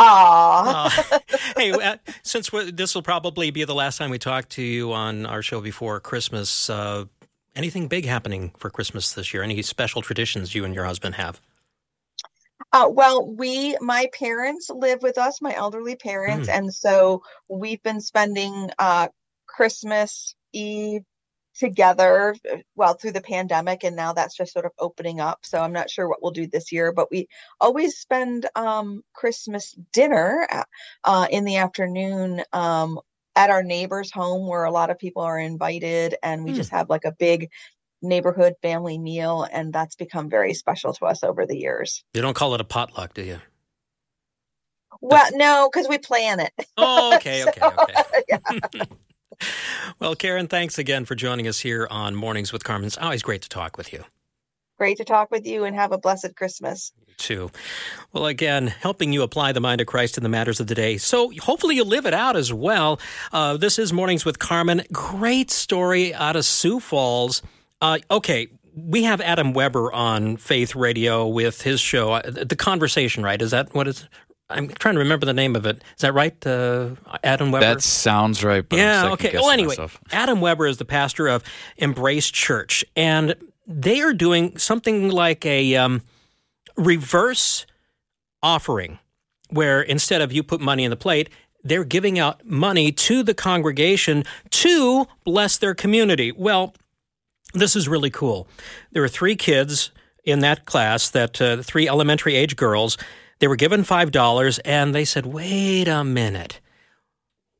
[0.00, 1.18] Ah, Uh,
[1.56, 5.26] hey, uh, since this will probably be the last time we talk to you on
[5.26, 7.06] our show before Christmas, uh,
[7.56, 9.42] anything big happening for Christmas this year?
[9.42, 11.40] Any special traditions you and your husband have?
[12.72, 18.00] Uh, well, we, my parents live with us, my elderly parents, and so we've been
[18.00, 19.08] spending uh,
[19.46, 21.02] Christmas Eve
[21.58, 25.40] together, uh, well, through the pandemic, and now that's just sort of opening up.
[25.44, 27.26] So I'm not sure what we'll do this year, but we
[27.60, 30.64] always spend um, Christmas dinner uh,
[31.04, 33.00] uh, in the afternoon um,
[33.34, 36.52] at our neighbor's home where a lot of people are invited, and we Hmm.
[36.52, 37.50] just have like a big
[38.02, 42.04] neighborhood family meal, and that's become very special to us over the years.
[42.14, 43.40] You don't call it a potluck, do you?
[45.00, 46.52] Well, no, because we plan it.
[46.76, 48.80] Oh, okay, okay, okay.
[50.00, 52.86] Well, Karen, thanks again for joining us here on Mornings with Carmen.
[52.86, 54.04] It's always great to talk with you.
[54.78, 56.92] Great to talk with you and have a blessed Christmas.
[57.16, 57.50] too.
[58.12, 60.98] Well, again, helping you apply the mind of Christ in the matters of the day.
[60.98, 63.00] So hopefully you live it out as well.
[63.32, 64.82] Uh, this is Mornings with Carmen.
[64.92, 67.42] Great story out of Sioux Falls.
[67.80, 68.48] Uh, okay.
[68.74, 73.40] We have Adam Weber on Faith Radio with his show, uh, The Conversation, right?
[73.40, 74.08] Is that what it's?
[74.50, 75.82] I'm trying to remember the name of it.
[75.96, 76.46] Is that right?
[76.46, 76.90] Uh,
[77.24, 77.66] Adam Weber?
[77.66, 78.64] That sounds right.
[78.70, 79.32] Yeah, okay.
[79.34, 79.98] Well, anyway, myself.
[80.10, 81.42] Adam Weber is the pastor of
[81.76, 83.34] Embrace Church, and
[83.66, 86.02] they are doing something like a um,
[86.76, 87.66] reverse
[88.42, 88.98] offering,
[89.50, 91.28] where instead of you put money in the plate,
[91.64, 96.32] they're giving out money to the congregation to bless their community.
[96.32, 96.74] Well,
[97.54, 98.46] this is really cool.
[98.92, 99.90] There were three kids
[100.24, 102.98] in that class, that uh, three elementary age girls.
[103.38, 106.60] They were given five dollars, and they said, "Wait a minute."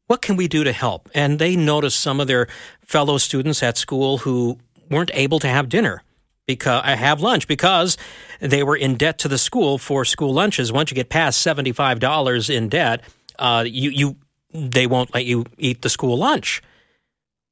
[0.09, 1.09] what can we do to help?
[1.15, 2.49] And they noticed some of their
[2.83, 4.59] fellow students at school who
[4.91, 6.03] weren't able to have dinner
[6.47, 7.97] because I have lunch because
[8.41, 10.73] they were in debt to the school for school lunches.
[10.73, 13.03] Once you get past seventy five dollars in debt,
[13.39, 14.17] uh, you you
[14.53, 16.63] they won't let you eat the school lunch.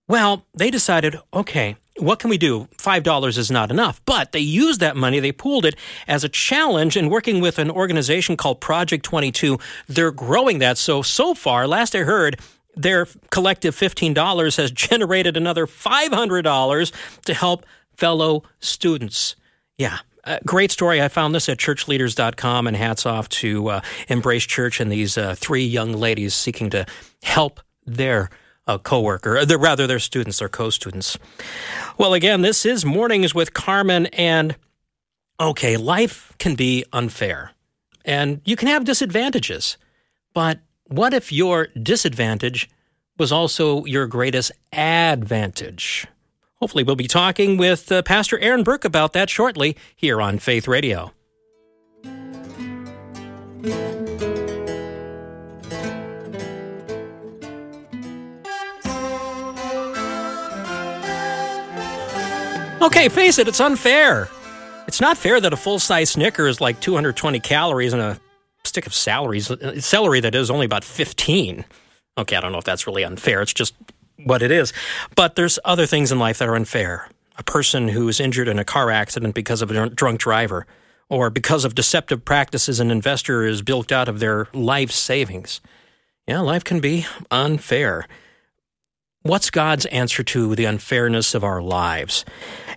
[0.08, 2.68] Well, they decided, okay, what can we do?
[2.76, 4.00] $5 is not enough.
[4.04, 7.70] But they used that money, they pooled it as a challenge and working with an
[7.70, 9.58] organization called Project 22.
[9.88, 10.78] They're growing that.
[10.78, 12.40] So, so far, last I heard,
[12.74, 16.92] their collective $15 has generated another $500
[17.24, 19.36] to help fellow students.
[19.78, 19.98] Yeah.
[20.24, 21.00] Uh, great story.
[21.00, 25.36] I found this at churchleaders.com, and hats off to uh, Embrace Church and these uh,
[25.36, 26.84] three young ladies seeking to
[27.22, 28.28] help their
[28.66, 31.18] uh, coworker, or their, rather their students, their co-students.
[31.98, 34.56] Well, again, this is Mornings with Carmen, and
[35.38, 37.52] okay, life can be unfair,
[38.04, 39.76] and you can have disadvantages,
[40.34, 42.68] but what if your disadvantage
[43.18, 46.06] was also your greatest advantage?
[46.56, 50.66] Hopefully, we'll be talking with uh, Pastor Aaron Burke about that shortly here on Faith
[50.66, 51.12] Radio.
[62.82, 64.28] Okay, face it, it's unfair.
[64.86, 68.20] It's not fair that a full size Snicker is like 220 calories and a
[68.64, 71.64] stick of salaries, uh, celery that is only about 15.
[72.18, 73.40] Okay, I don't know if that's really unfair.
[73.40, 73.74] It's just
[74.24, 74.72] what it is.
[75.14, 77.08] But there's other things in life that are unfair.
[77.38, 80.66] A person who is injured in a car accident because of a drunk- drunk driver,
[81.08, 85.60] or because of deceptive practices, an investor is bilked out of their life savings.
[86.26, 88.06] Yeah, life can be unfair.
[89.26, 92.24] What's God's answer to the unfairness of our lives?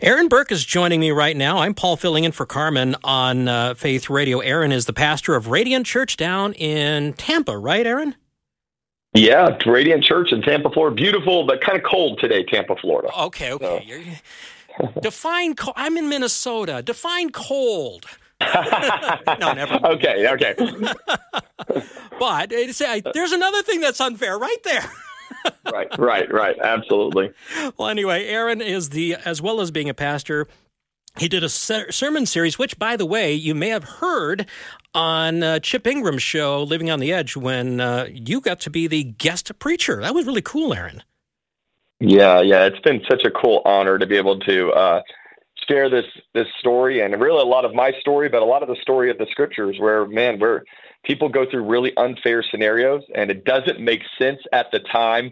[0.02, 1.60] Aaron Burke is joining me right now.
[1.60, 4.40] I'm Paul filling in for Carmen on uh, Faith Radio.
[4.40, 8.16] Aaron is the pastor of Radiant Church down in Tampa, right, Aaron?
[9.14, 10.96] Yeah, Radiant Church in Tampa, Florida.
[10.96, 13.10] Beautiful, but kind of cold today, Tampa, Florida.
[13.16, 13.84] Okay, okay.
[13.86, 15.54] You're- define.
[15.54, 16.82] Co- I'm in Minnesota.
[16.82, 18.08] Define cold.
[18.42, 19.80] no, never.
[19.80, 19.86] mind.
[19.86, 20.56] okay, okay.
[22.20, 24.92] But uh, there's another thing that's unfair right there.
[25.72, 26.58] Right, right, right.
[26.60, 27.32] Absolutely.
[27.78, 30.48] Well, anyway, Aaron is the, as well as being a pastor,
[31.18, 34.46] he did a ser- sermon series, which, by the way, you may have heard
[34.94, 38.88] on uh, Chip Ingram's show, Living on the Edge, when uh, you got to be
[38.88, 40.02] the guest preacher.
[40.02, 41.04] That was really cool, Aaron.
[42.00, 42.66] Yeah, yeah.
[42.66, 45.02] It's been such a cool honor to be able to uh,
[45.68, 48.70] share this this story, and really a lot of my story, but a lot of
[48.70, 50.64] the story of the scriptures, where man, where
[51.04, 55.32] people go through really unfair scenarios, and it doesn't make sense at the time.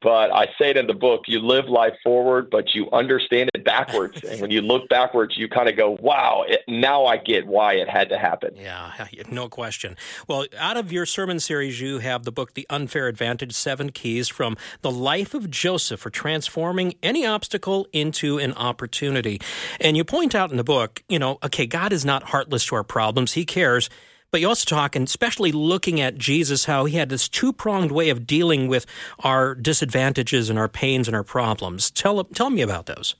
[0.00, 3.64] But I say it in the book: you live life forward, but you understand it
[3.64, 4.22] backwards.
[4.30, 6.44] and when you look backwards, you kind of go, "Wow!
[6.46, 8.92] It, now I get why it had to happen." Yeah,
[9.30, 9.96] no question.
[10.28, 14.28] Well, out of your sermon series, you have the book, The Unfair Advantage Seven Keys
[14.28, 19.40] from the Life of Joseph for Transforming Any Obstacle into an Opportunity.
[19.80, 22.76] And you point out in the book, you know, okay, God is not heartless to
[22.76, 23.90] our problems, He cares.
[24.30, 27.90] But you also talk, and especially looking at Jesus, how he had this two pronged
[27.90, 28.84] way of dealing with
[29.20, 31.90] our disadvantages and our pains and our problems.
[31.90, 33.14] Tell, tell me about those.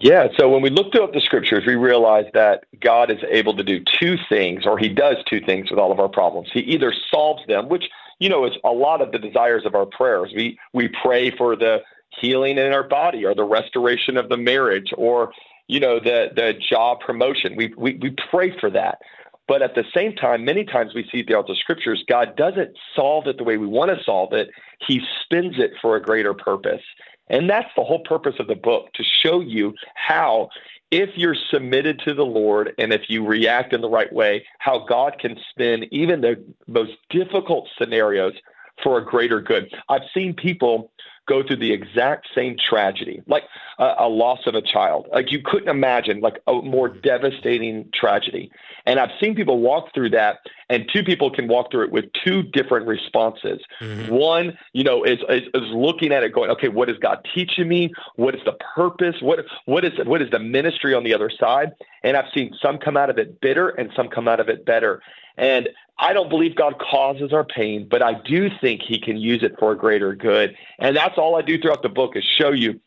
[0.00, 3.64] Yeah, so when we looked up the scriptures, we realized that God is able to
[3.64, 6.48] do two things, or He does two things with all of our problems.
[6.52, 7.84] He either solves them, which
[8.20, 10.32] you know is a lot of the desires of our prayers.
[10.36, 11.82] We we pray for the
[12.20, 15.32] healing in our body, or the restoration of the marriage, or
[15.66, 17.56] you know the the job promotion.
[17.56, 19.00] We we we pray for that.
[19.48, 23.26] But at the same time, many times we see throughout the scriptures, God doesn't solve
[23.26, 24.50] it the way we want to solve it.
[24.86, 26.82] He spins it for a greater purpose.
[27.28, 30.50] And that's the whole purpose of the book to show you how,
[30.90, 34.80] if you're submitted to the Lord and if you react in the right way, how
[34.86, 38.34] God can spin even the most difficult scenarios
[38.82, 39.72] for a greater good.
[39.88, 40.90] I've seen people
[41.28, 43.44] go through the exact same tragedy, like
[43.78, 45.06] a, a, loss of a child.
[45.12, 48.50] Like you couldn't imagine, like a more devastating tragedy.
[48.86, 50.38] And I've seen people walk through that,
[50.70, 53.60] and two people can walk through it with two different responses.
[53.80, 54.12] Mm-hmm.
[54.12, 57.68] One, you know, is, is, is looking at it, going, okay, what is God teaching
[57.68, 57.92] me?
[58.16, 59.16] What is the purpose?
[59.20, 61.72] What what is what is the ministry on the other side?
[62.02, 64.64] And I've seen some come out of it bitter, and some come out of it
[64.64, 65.02] better.
[65.38, 69.42] And I don't believe God causes our pain, but I do think He can use
[69.42, 70.56] it for a greater good.
[70.78, 72.80] And that's all I do throughout the book is show you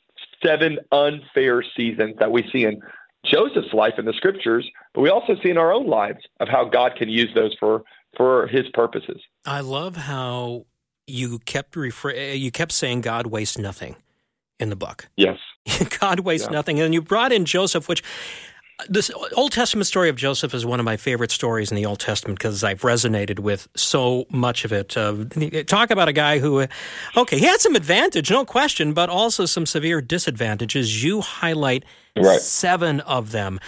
[0.43, 2.81] seven unfair seasons that we see in
[3.25, 6.65] Joseph's life in the scriptures, but we also see in our own lives of how
[6.65, 7.83] God can use those for
[8.17, 9.21] for His purposes.
[9.45, 10.65] I love how
[11.07, 13.95] you kept refer- you kept saying God wastes nothing
[14.59, 15.09] in the book.
[15.15, 15.37] Yes,
[15.99, 16.53] God wastes yeah.
[16.53, 18.03] nothing, and you brought in Joseph, which
[18.89, 21.99] this Old Testament story of Joseph is one of my favorite stories in the Old
[21.99, 24.95] Testament because I've resonated with so much of it.
[24.95, 25.25] Uh,
[25.65, 26.65] talk about a guy who,
[27.17, 31.03] okay, he had some advantage, no question, but also some severe disadvantages.
[31.03, 31.83] You highlight
[32.15, 32.39] right.
[32.39, 33.59] seven of them.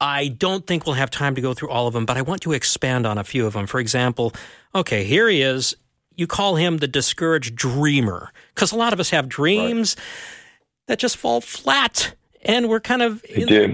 [0.00, 2.42] I don't think we'll have time to go through all of them, but I want
[2.42, 3.66] to expand on a few of them.
[3.66, 4.34] For example,
[4.74, 5.74] okay, here he is.
[6.14, 10.06] You call him the discouraged dreamer because a lot of us have dreams right.
[10.88, 12.14] that just fall flat
[12.46, 13.24] and we're kind of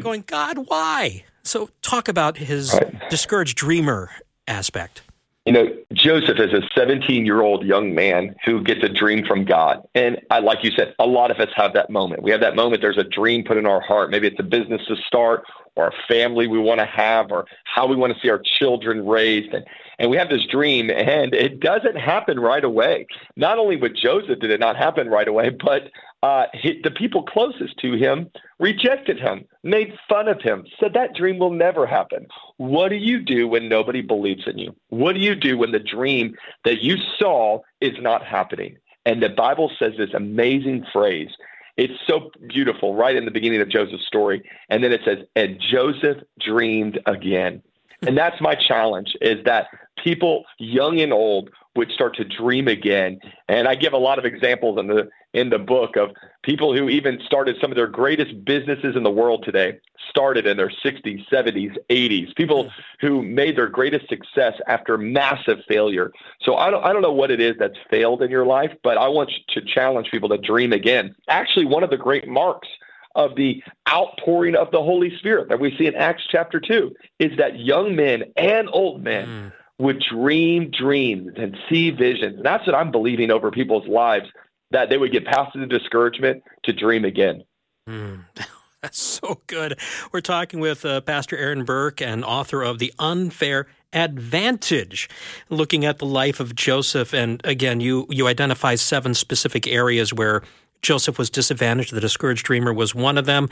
[0.00, 1.24] going, God, why?
[1.44, 3.10] So talk about his right.
[3.10, 4.10] discouraged dreamer
[4.48, 5.02] aspect.
[5.44, 9.44] You know, Joseph is a 17 year old young man who gets a dream from
[9.44, 9.82] God.
[9.92, 12.22] And I, like you said, a lot of us have that moment.
[12.22, 12.80] We have that moment.
[12.80, 14.10] There's a dream put in our heart.
[14.10, 17.86] Maybe it's a business to start or a family we want to have or how
[17.86, 19.52] we want to see our children raised.
[19.52, 19.64] And,
[19.98, 23.06] and we have this dream and it doesn't happen right away.
[23.34, 25.90] Not only with Joseph did it not happen right away, but
[26.22, 28.30] uh, he, the people closest to him
[28.60, 32.26] rejected him, made fun of him, said that dream will never happen.
[32.58, 34.74] What do you do when nobody believes in you?
[34.88, 38.78] What do you do when the dream that you saw is not happening?
[39.04, 41.30] And the Bible says this amazing phrase.
[41.76, 44.48] It's so beautiful right in the beginning of Joseph's story.
[44.68, 47.62] And then it says, and Joseph dreamed again.
[48.06, 49.68] And that's my challenge is that
[50.02, 53.18] people, young and old, would start to dream again.
[53.48, 56.10] And I give a lot of examples in the in the book of
[56.42, 60.56] people who even started some of their greatest businesses in the world today started in
[60.56, 62.34] their 60s, 70s, 80s.
[62.36, 66.12] People who made their greatest success after massive failure.
[66.42, 68.98] So I don't I don't know what it is that's failed in your life, but
[68.98, 71.14] I want to challenge people to dream again.
[71.28, 72.68] Actually, one of the great marks
[73.14, 77.36] of the outpouring of the Holy Spirit that we see in Acts chapter 2 is
[77.36, 82.36] that young men and old men mm would dream dreams and see visions.
[82.36, 84.28] And that's what I'm believing over people's lives
[84.72, 87.44] that they would get past the discouragement to dream again.
[87.88, 88.24] Mm.
[88.82, 89.78] That's so good.
[90.10, 95.08] We're talking with uh, Pastor Aaron Burke and author of The Unfair Advantage,
[95.50, 97.14] looking at the life of Joseph.
[97.14, 100.42] And again, you, you identify seven specific areas where
[100.80, 101.92] Joseph was disadvantaged.
[101.92, 103.48] The discouraged dreamer was one of them.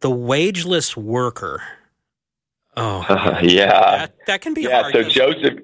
[0.00, 1.62] The wageless worker
[2.78, 4.82] Oh, uh, yeah, that, that, can be yeah.
[4.82, 5.58] Hard, so Joseph,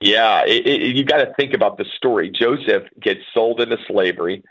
[0.00, 2.30] yeah, it, it, you got to think about the story.
[2.30, 4.42] Joseph gets sold into slavery,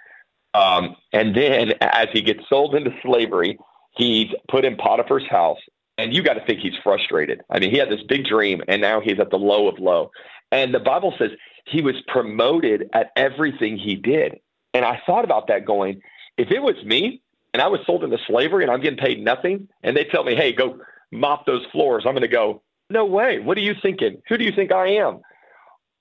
[0.54, 3.58] um, and then as he gets sold into slavery,
[3.96, 5.60] he's put in Potiphar's house,
[5.98, 7.42] and you got to think he's frustrated.
[7.50, 10.12] I mean, he had this big dream, and now he's at the low of low.
[10.52, 11.32] And the Bible says
[11.66, 14.40] he was promoted at everything he did.
[14.74, 16.02] And I thought about that, going,
[16.38, 17.22] if it was me
[17.54, 20.36] and I was sold into slavery and I'm getting paid nothing, and they tell me,
[20.36, 20.80] hey, go
[21.12, 22.04] mop those floors.
[22.06, 23.40] I'm going to go, no way.
[23.40, 24.22] What are you thinking?
[24.28, 25.22] Who do you think I am?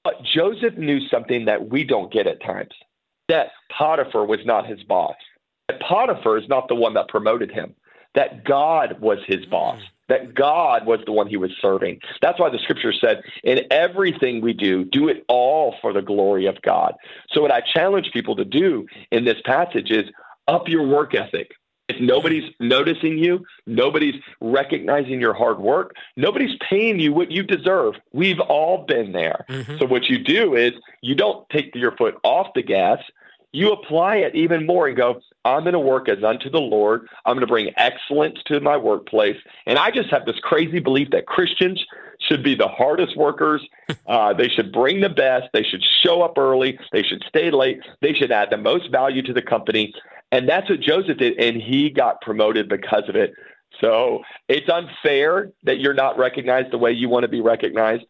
[0.09, 2.73] But Joseph knew something that we don't get at times
[3.29, 5.17] that Potiphar was not his boss,
[5.69, 7.75] that Potiphar is not the one that promoted him,
[8.15, 9.51] that God was his hmm.
[9.51, 9.83] boss.
[10.09, 12.01] That God was the one he was serving.
[12.23, 16.47] That's why the scripture said, in everything we do, do it all for the glory
[16.47, 16.95] of God.
[17.31, 20.07] So, what I challenge people to do in this passage is
[20.47, 21.51] up your work ethic,
[21.89, 27.95] if nobody's noticing you, nobody's recognizing your hard work, nobody's paying you what you deserve.
[28.13, 29.47] We've all been there.
[29.49, 29.79] Mhm.
[29.79, 32.99] So what you do is you don't take your foot off the gas.
[33.53, 37.09] You apply it even more and go, I'm going to work as unto the Lord.
[37.25, 39.37] I'm going to bring excellence to my workplace.
[39.67, 41.83] And I just have this crazy belief that Christians
[42.21, 43.67] should be the hardest workers.
[44.07, 45.49] Uh, they should bring the best.
[45.53, 46.79] They should show up early.
[46.93, 47.81] They should stay late.
[48.01, 49.93] They should add the most value to the company.
[50.33, 51.39] And that's what Joseph did.
[51.39, 53.35] And he got promoted because of it.
[53.83, 58.05] So it's unfair that you're not recognized the way you want to be recognized.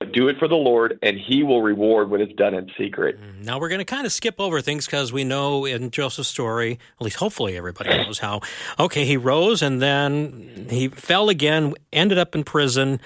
[0.00, 3.18] But do it for the Lord, and He will reward what is done in secret.
[3.20, 6.28] Mm, now we're going to kind of skip over things because we know in Joseph's
[6.28, 8.40] story, at least hopefully everybody knows how.
[8.78, 13.00] Okay, he rose and then he fell again, ended up in prison,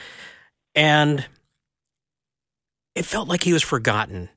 [0.74, 1.26] and
[2.94, 4.28] it felt like he was forgotten.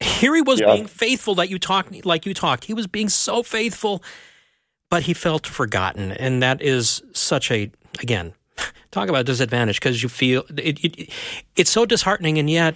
[0.00, 0.72] Here he was Yeah.
[0.72, 2.64] being faithful that you talked, like you talked.
[2.64, 4.02] He was being so faithful,
[4.88, 7.70] but he felt forgotten, and that is such a
[8.00, 8.32] again
[8.90, 11.10] talk about disadvantage because you feel it, it,
[11.56, 12.74] it's so disheartening, and yet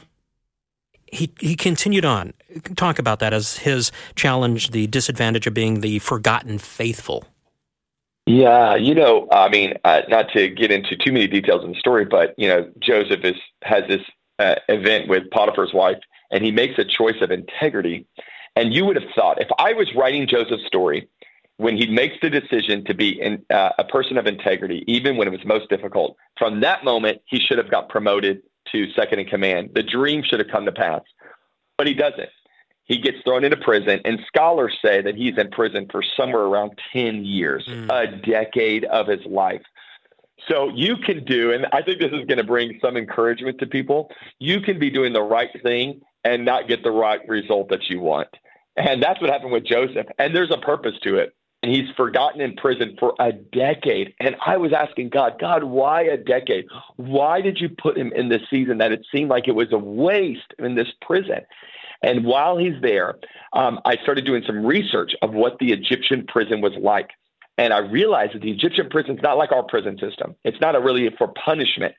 [1.06, 2.32] he he continued on.
[2.76, 7.24] Talk about that as his challenge, the disadvantage of being the forgotten faithful.
[8.26, 11.78] Yeah, you know, I mean, uh, not to get into too many details in the
[11.78, 14.00] story, but you know, Joseph is has this
[14.38, 15.98] uh, event with Potiphar's wife,
[16.30, 18.06] and he makes a choice of integrity.
[18.56, 21.08] And you would have thought, if I was writing Joseph's story,
[21.57, 25.28] when he makes the decision to be in, uh, a person of integrity, even when
[25.28, 28.42] it was most difficult, from that moment he should have got promoted
[28.72, 29.70] to second in command.
[29.74, 31.02] The dream should have come to pass,
[31.78, 32.30] but he doesn't.
[32.86, 36.78] He gets thrown into prison, and scholars say that he's in prison for somewhere around
[36.92, 37.88] 10 years, Mm.
[37.90, 39.62] a decade of his life.
[40.48, 43.66] So you can do, and I think this is going to bring some encouragement to
[43.66, 44.11] people.
[44.38, 48.00] You can be doing the right thing and not get the right result that you
[48.00, 48.28] want.
[48.76, 50.07] And that's what happened with Joseph.
[50.18, 51.34] And there's a purpose to it.
[51.64, 54.12] And he's forgotten in prison for a decade.
[54.20, 56.66] And I was asking God, God, why a decade?
[56.96, 59.78] Why did you put him in this season that it seemed like it was a
[59.78, 61.40] waste in this prison?
[62.02, 63.14] And while he's there,
[63.54, 67.12] um, I started doing some research of what the Egyptian prison was like.
[67.56, 70.36] And I realized that the Egyptian prison is not like our prison system.
[70.44, 71.94] It's not really for punishment.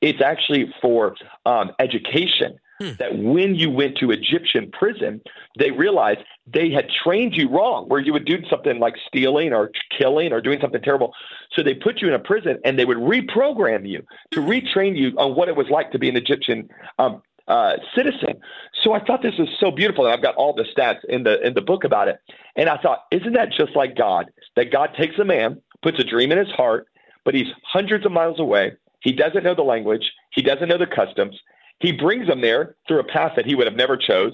[0.00, 1.14] It's actually for
[1.44, 2.58] um, education.
[2.80, 2.92] Hmm.
[2.98, 5.20] That when you went to Egyptian prison,
[5.58, 9.70] they realized they had trained you wrong, where you would do something like stealing or
[9.96, 11.12] killing or doing something terrible.
[11.52, 15.12] So they put you in a prison and they would reprogram you to retrain you
[15.18, 18.40] on what it was like to be an Egyptian um, uh, citizen.
[18.82, 21.44] So I thought this was so beautiful, and I've got all the stats in the
[21.46, 22.18] in the book about it.
[22.56, 24.30] And I thought, isn't that just like God?
[24.56, 26.86] That God takes a man, puts a dream in his heart,
[27.24, 28.72] but he's hundreds of miles away.
[29.00, 30.12] He doesn't know the language.
[30.32, 31.38] He doesn't know the customs.
[31.80, 34.32] He brings him there through a path that he would have never chose.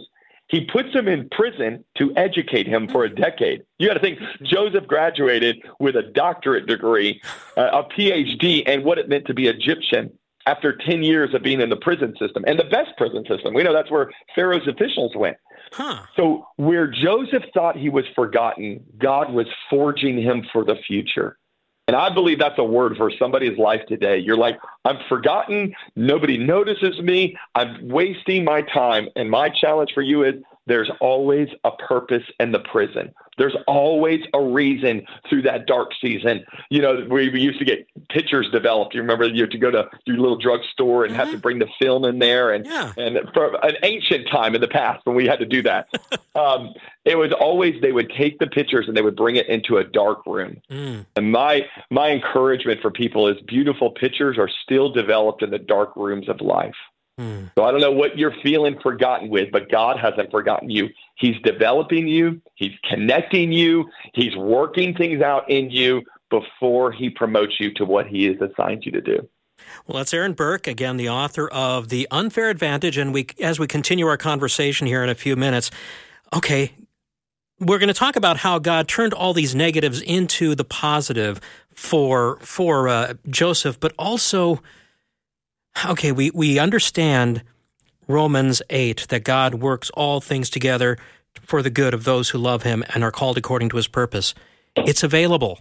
[0.48, 3.64] He puts him in prison to educate him for a decade.
[3.78, 7.20] You got to think Joseph graduated with a doctorate degree,
[7.56, 10.12] uh, a PhD, and what it meant to be Egyptian
[10.46, 13.54] after 10 years of being in the prison system and the best prison system.
[13.54, 15.36] We know that's where Pharaoh's officials went.
[15.72, 16.02] Huh.
[16.14, 21.38] So, where Joseph thought he was forgotten, God was forging him for the future.
[21.88, 24.18] And I believe that's a word for somebody's life today.
[24.18, 25.72] You're like, I'm forgotten.
[25.94, 27.36] Nobody notices me.
[27.54, 29.08] I'm wasting my time.
[29.14, 30.34] And my challenge for you is
[30.66, 33.14] there's always a purpose in the prison.
[33.38, 36.44] There's always a reason through that dark season.
[36.70, 38.94] You know, we, we used to get pictures developed.
[38.94, 41.68] You remember you had to go to your little drugstore and have to bring the
[41.78, 42.52] film in there.
[42.52, 42.92] And Yeah.
[42.96, 45.88] and for an ancient time in the past when we had to do that,
[46.34, 46.72] um,
[47.04, 49.84] it was always they would take the pictures and they would bring it into a
[49.84, 50.62] dark room.
[50.70, 51.04] Mm.
[51.14, 55.94] And my my encouragement for people is beautiful pictures are still developed in the dark
[55.94, 56.74] rooms of life.
[57.18, 57.50] Mm.
[57.56, 60.88] So I don't know what you're feeling forgotten with, but God hasn't forgotten you.
[61.16, 67.58] He's developing you, He's connecting you, He's working things out in you before He promotes
[67.58, 69.28] you to what He has assigned you to do.
[69.86, 72.98] Well, that's Aaron Burke, again, the author of The Unfair Advantage.
[72.98, 75.70] And we, as we continue our conversation here in a few minutes,
[76.34, 76.72] okay,
[77.58, 81.40] we're going to talk about how God turned all these negatives into the positive
[81.72, 84.60] for for uh, Joseph, but also,
[85.84, 87.42] okay, we we understand
[88.08, 90.98] Romans eight that God works all things together
[91.42, 94.34] for the good of those who love Him and are called according to His purpose.
[94.76, 95.60] It's available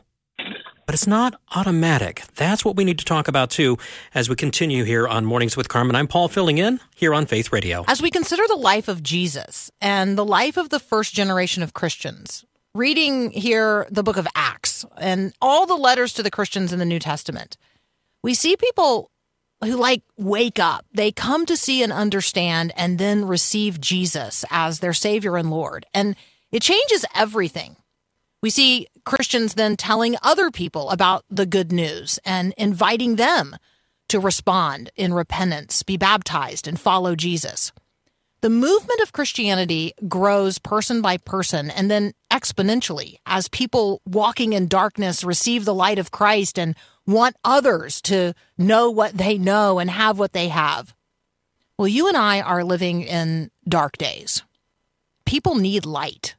[0.85, 2.23] but it's not automatic.
[2.35, 3.77] That's what we need to talk about too
[4.13, 5.95] as we continue here on Mornings with Carmen.
[5.95, 7.83] I'm Paul filling in here on Faith Radio.
[7.87, 11.73] As we consider the life of Jesus and the life of the first generation of
[11.73, 16.79] Christians, reading here the book of Acts and all the letters to the Christians in
[16.79, 17.57] the New Testament,
[18.21, 19.09] we see people
[19.63, 20.85] who like wake up.
[20.93, 25.85] They come to see and understand and then receive Jesus as their Savior and Lord.
[25.93, 26.15] And
[26.51, 27.77] it changes everything.
[28.41, 33.55] We see Christians then telling other people about the good news and inviting them
[34.09, 37.71] to respond in repentance, be baptized, and follow Jesus.
[38.41, 44.67] The movement of Christianity grows person by person and then exponentially as people walking in
[44.67, 46.75] darkness receive the light of Christ and
[47.05, 50.95] want others to know what they know and have what they have.
[51.77, 54.43] Well, you and I are living in dark days.
[55.25, 56.35] People need light.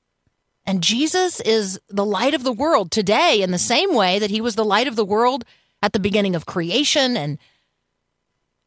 [0.65, 4.41] And Jesus is the light of the world today in the same way that he
[4.41, 5.45] was the light of the world
[5.83, 7.39] at the beginning of creation and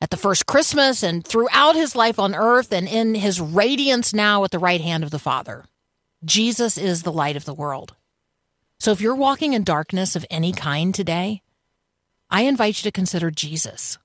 [0.01, 4.43] at the first Christmas and throughout his life on earth and in his radiance now
[4.45, 5.65] at the right hand of the Father.
[6.23, 7.95] Jesus is the light of the world.
[8.79, 11.41] So if you're walking in darkness of any kind today,
[12.31, 13.97] I invite you to consider Jesus.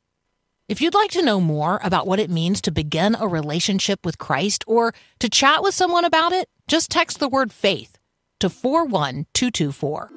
[0.66, 4.16] If you'd like to know more about what it means to begin a relationship with
[4.16, 7.98] Christ or to chat with someone about it, just text the word faith
[8.40, 10.10] to 41224.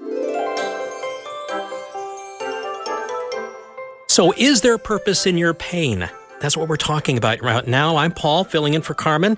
[4.08, 6.10] So, is there purpose in your pain?
[6.40, 7.98] That's what we're talking about right now.
[7.98, 9.38] I'm Paul, filling in for Carmen.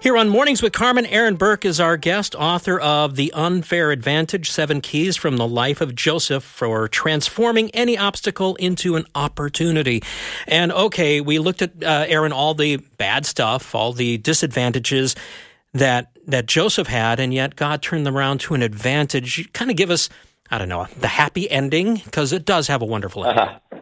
[0.00, 4.50] Here on Mornings with Carmen, Aaron Burke is our guest, author of The Unfair Advantage
[4.50, 10.02] Seven Keys from the Life of Joseph for Transforming Any Obstacle into an Opportunity.
[10.46, 15.14] And okay, we looked at, uh, Aaron, all the bad stuff, all the disadvantages
[15.74, 19.52] that, that Joseph had, and yet God turned them around to an advantage.
[19.52, 20.08] Kind of give us,
[20.50, 23.44] I don't know, the happy ending, because it does have a wonderful ending.
[23.44, 23.80] Uh-huh.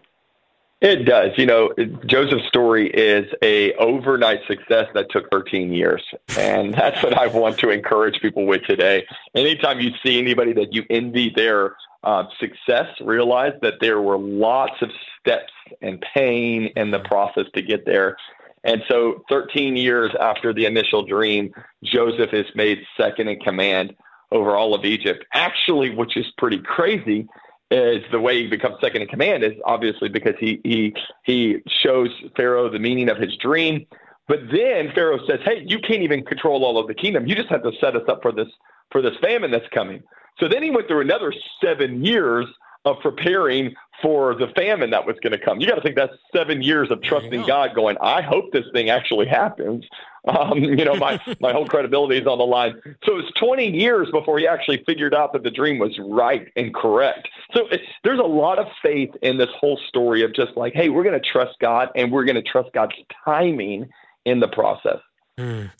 [0.83, 1.31] It does.
[1.39, 1.70] You know,
[2.07, 6.03] Joseph's story is a overnight success that took 13 years.
[6.39, 9.07] And that's what I want to encourage people with today.
[9.35, 14.81] Anytime you see anybody that you envy their uh, success, realize that there were lots
[14.83, 18.16] of steps and pain in the process to get there.
[18.62, 21.53] And so 13 years after the initial dream,
[21.85, 23.95] Joseph is made second in command
[24.33, 25.24] over all of Egypt.
[25.33, 27.27] Actually, which is pretty crazy,
[27.71, 30.95] is the way he becomes second in command is obviously because he he
[31.25, 33.87] he shows Pharaoh the meaning of his dream.
[34.29, 37.27] But then Pharaoh says, "Hey, you can't even control all of the kingdom.
[37.27, 38.49] You just have to set us up for this
[38.91, 40.03] for this famine that's coming."
[40.39, 42.47] So then he went through another seven years
[42.87, 45.61] of preparing for the famine that was going to come.
[45.61, 48.91] You got to think that's seven years of trusting God, going, "I hope this thing
[48.91, 49.84] actually happens."
[50.26, 52.80] Um, you know, my, my whole credibility is on the line.
[53.05, 56.49] So it was 20 years before he actually figured out that the dream was right
[56.57, 57.28] and correct.
[57.55, 60.89] So it, there's a lot of faith in this whole story of just like, hey,
[60.89, 63.89] we're going to trust God and we're going to trust God's timing
[64.24, 64.99] in the process.
[65.39, 65.70] Mm.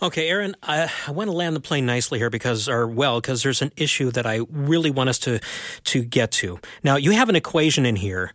[0.00, 3.42] Okay, Aaron, I, I, want to land the plane nicely here because, or well, because
[3.42, 5.40] there's an issue that I really want us to
[5.84, 6.58] to get to.
[6.82, 8.32] Now, you have an equation in here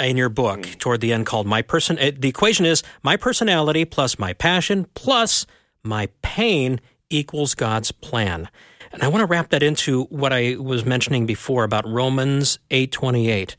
[0.00, 0.78] in your book mm.
[0.78, 1.96] toward the end called my person.
[1.96, 5.46] Uh, the equation is my personality plus my passion plus
[5.84, 8.48] my pain equals God's plan.
[8.92, 13.54] And I want to wrap that into what I was mentioning before about Romans 8:28.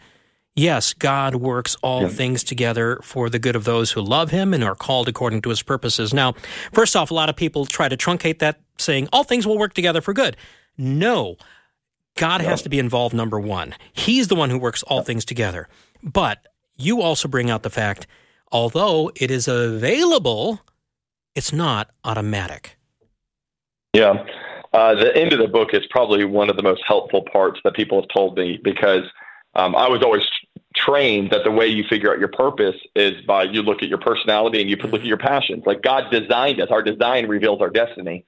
[0.56, 2.08] Yes, God works all yeah.
[2.10, 5.50] things together for the good of those who love him and are called according to
[5.50, 6.14] his purposes.
[6.14, 6.34] Now,
[6.74, 9.74] first off, a lot of people try to truncate that saying all things will work
[9.74, 10.36] together for good.
[10.78, 11.38] No.
[12.18, 13.76] God has to be involved number 1.
[13.94, 15.70] He's the one who works all things together.
[16.04, 16.46] But
[16.78, 18.06] you also bring out the fact,
[18.52, 20.62] although it is available,
[21.34, 22.78] it's not automatic.
[23.94, 24.26] Yeah.
[24.74, 27.74] Uh, the end of the book is probably one of the most helpful parts that
[27.74, 29.04] people have told me because
[29.56, 30.24] um, I was always
[30.86, 33.98] trained that the way you figure out your purpose is by you look at your
[33.98, 35.64] personality and you look at your passions.
[35.66, 38.26] Like God designed us, our design reveals our destiny.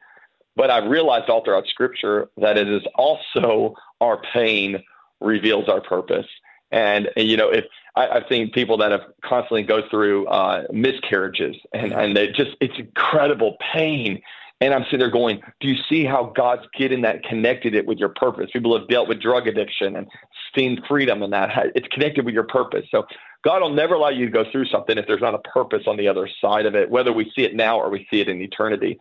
[0.55, 4.83] But I've realized all throughout Scripture that it is also our pain
[5.19, 6.27] reveals our purpose.
[6.71, 11.55] And, you know, if I, have seen people that have constantly go through uh, miscarriages
[11.73, 14.21] and, and they just, it's incredible pain.
[14.63, 17.97] And I'm sitting there going, do you see how God's getting that connected it with
[17.97, 18.49] your purpose?
[18.53, 20.07] People have dealt with drug addiction and
[20.55, 22.85] seen freedom and that it's connected with your purpose.
[22.89, 23.03] So
[23.43, 25.97] God will never allow you to go through something if there's not a purpose on
[25.97, 28.41] the other side of it, whether we see it now or we see it in
[28.41, 28.97] eternity.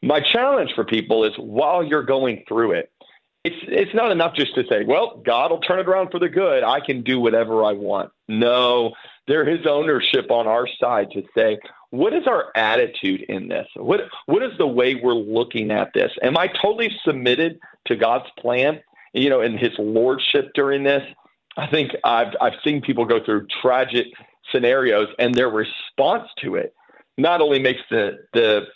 [0.00, 2.90] My challenge for people is while you're going through it,
[3.44, 6.30] it's it's not enough just to say, well, God will turn it around for the
[6.30, 6.64] good.
[6.64, 8.10] I can do whatever I want.
[8.26, 8.94] No,
[9.26, 11.58] there is ownership on our side to say,
[11.90, 13.66] what is our attitude in this?
[13.76, 16.10] What what is the way we're looking at this?
[16.22, 18.80] Am I totally submitted to God's plan?
[19.12, 21.02] You know, in His lordship during this.
[21.56, 24.08] I think I've I've seen people go through tragic
[24.50, 26.74] scenarios, and their response to it
[27.16, 28.66] not only makes the the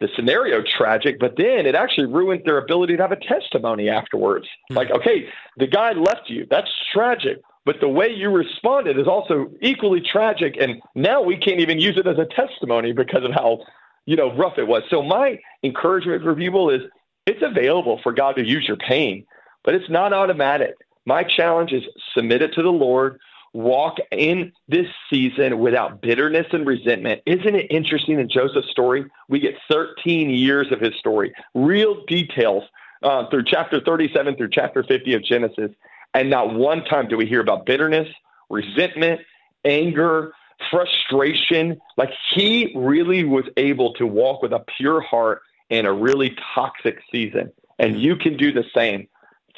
[0.00, 4.44] the scenario tragic, but then it actually ruins their ability to have a testimony afterwards.
[4.44, 4.76] Mm-hmm.
[4.76, 6.46] Like, okay, the guy left you.
[6.48, 7.38] That's tragic.
[7.68, 10.56] But the way you responded is also equally tragic.
[10.58, 13.58] And now we can't even use it as a testimony because of how,
[14.06, 14.84] you know, rough it was.
[14.88, 16.80] So my encouragement for people is
[17.26, 19.26] it's available for God to use your pain.
[19.64, 20.76] but it's not automatic.
[21.04, 21.82] My challenge is
[22.14, 23.18] submit it to the Lord,
[23.52, 27.20] walk in this season without bitterness and resentment.
[27.26, 29.04] Isn't it interesting in Joseph's story?
[29.28, 32.64] We get 13 years of his story, real details
[33.02, 35.70] uh, through chapter 37 through chapter 50 of Genesis.
[36.14, 38.08] And not one time do we hear about bitterness,
[38.48, 39.20] resentment,
[39.64, 40.32] anger,
[40.70, 41.80] frustration.
[41.96, 47.00] Like he really was able to walk with a pure heart in a really toxic
[47.12, 47.52] season.
[47.78, 49.08] And you can do the same.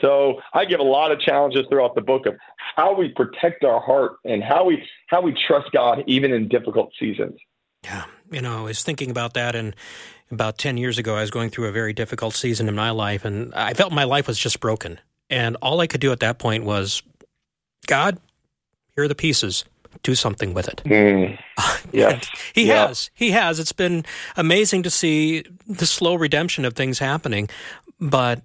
[0.00, 2.36] So I give a lot of challenges throughout the book of
[2.76, 6.92] how we protect our heart and how we how we trust God even in difficult
[6.98, 7.38] seasons.
[7.84, 9.74] Yeah, you know, I was thinking about that, and
[10.30, 13.24] about ten years ago, I was going through a very difficult season in my life,
[13.24, 15.00] and I felt my life was just broken.
[15.30, 17.02] And all I could do at that point was,
[17.86, 18.18] God,
[18.94, 19.64] here are the pieces.
[20.02, 20.82] Do something with it.
[20.90, 21.38] Mm.
[21.92, 22.28] Yes.
[22.54, 22.86] he Yeah.
[22.88, 23.10] has.
[23.14, 23.58] He has.
[23.58, 24.04] It's been
[24.36, 27.48] amazing to see the slow redemption of things happening,
[28.00, 28.42] but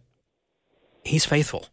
[1.03, 1.67] he's faithful.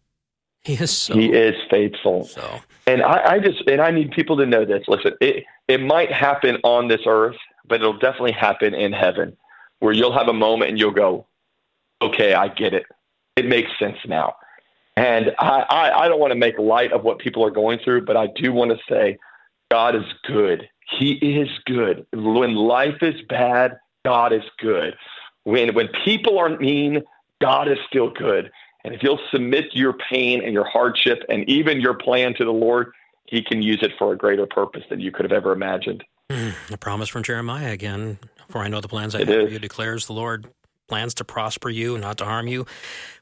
[0.65, 1.15] He is so.
[1.15, 2.25] He is faithful.
[2.25, 4.85] So, And I, I just and I need people to know this.
[4.87, 7.37] Listen, it it might happen on this earth,
[7.67, 9.37] but it'll definitely happen in heaven,
[9.81, 11.27] where you'll have a moment and you'll go,
[12.01, 12.87] "Okay, I get it.
[13.37, 14.35] It makes sense now."
[14.97, 18.05] And I, I, I don't want to make light of what people are going through,
[18.05, 19.19] but I do want to say,
[19.71, 20.69] God is good.
[20.99, 22.07] He is good.
[22.13, 24.95] When life is bad, God is good.
[25.45, 27.03] When when people are mean,
[27.41, 28.51] God is still good.
[28.85, 32.53] And if you'll submit your pain and your hardship and even your plan to the
[32.53, 32.93] Lord,
[33.27, 36.05] He can use it for a greater purpose than you could have ever imagined.
[36.31, 38.19] Mm, a promise from Jeremiah again.
[38.49, 39.53] For I know the plans I It have for is.
[39.53, 40.49] you, declares the Lord.
[40.93, 42.67] Plans to prosper you, not to harm you.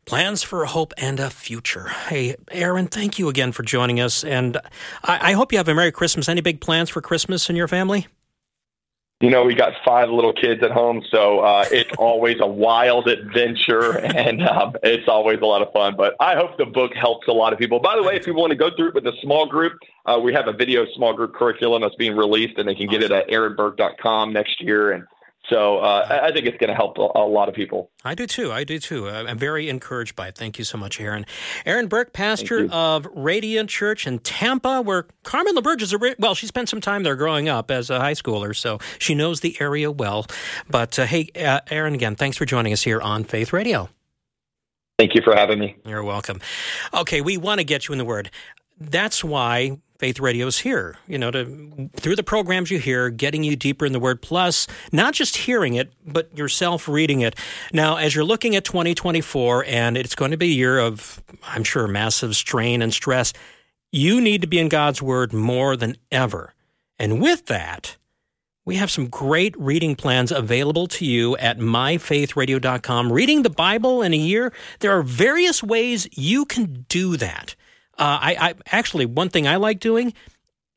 [0.05, 1.87] Plans for a hope and a future.
[1.87, 4.25] Hey, Aaron, thank you again for joining us.
[4.25, 4.57] And
[5.05, 6.29] I, I hope you have a Merry Christmas.
[6.29, 8.09] Any big plans for Christmas in your family?
[9.21, 13.07] You know, we got five little kids at home, so uh, it's always a wild
[13.07, 15.95] adventure, and um, it's always a lot of fun.
[15.97, 17.79] But I hope the book helps a lot of people.
[17.79, 19.75] By the way, if you want to go through it with a small group,
[20.07, 23.01] uh, we have a video small group curriculum that's being released, and they can get
[23.01, 24.91] it at aaronburke.com next year.
[24.91, 25.05] And
[25.51, 27.91] so uh, I think it's going to help a, a lot of people.
[28.05, 28.53] I do too.
[28.53, 29.09] I do too.
[29.09, 30.37] I'm very encouraged by it.
[30.37, 31.27] Thank you so much, Aaron.
[31.67, 36.35] Aaron Burke, pastor of Radiant Church in Tampa, where Carmen LaBerge is a well.
[36.35, 39.57] She spent some time there growing up as a high schooler, so she knows the
[39.61, 40.27] area well.
[40.71, 43.89] But uh, hey, uh, Aaron, again, thanks for joining us here on Faith Radio.
[44.99, 45.77] Thank you for having me.
[45.85, 46.41] You're welcome.
[46.95, 48.31] Okay, we want to get you in the Word.
[48.79, 50.97] That's why Faith Radio is here.
[51.07, 54.23] You know, to through the programs you hear, getting you deeper in the Word.
[54.23, 57.37] Plus, not just hearing it, but yourself reading it.
[57.71, 61.65] Now, as you're looking at 2024, and it's going to be a year of, I'm
[61.65, 63.35] sure, massive strain and stress.
[63.93, 66.55] You need to be in God's Word more than ever.
[66.99, 67.99] And with that,
[68.65, 73.13] we have some great reading plans available to you at myfaithradio.com.
[73.13, 77.55] Reading the Bible in a year, there are various ways you can do that.
[78.01, 80.15] Uh, I, I actually one thing I like doing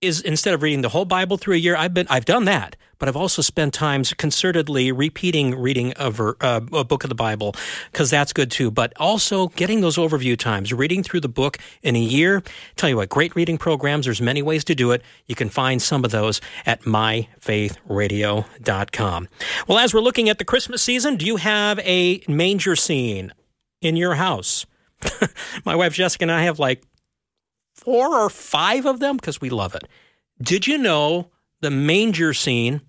[0.02, 2.76] is instead of reading the whole Bible through a year, I've been I've done that,
[3.00, 7.16] but I've also spent times concertedly repeating reading a, ver, uh, a book of the
[7.16, 7.56] Bible
[7.92, 8.70] because that's good too.
[8.70, 12.44] But also getting those overview times, reading through the book in a year.
[12.76, 14.04] Tell you what, great reading programs.
[14.06, 15.02] There's many ways to do it.
[15.26, 19.28] You can find some of those at myfaithradio.com.
[19.68, 23.32] Well, as we're looking at the Christmas season, do you have a manger scene
[23.82, 24.66] in your house?
[25.66, 26.84] My wife Jessica and I have like
[27.74, 29.84] four or five of them because we love it.
[30.42, 32.82] Did you know the manger scene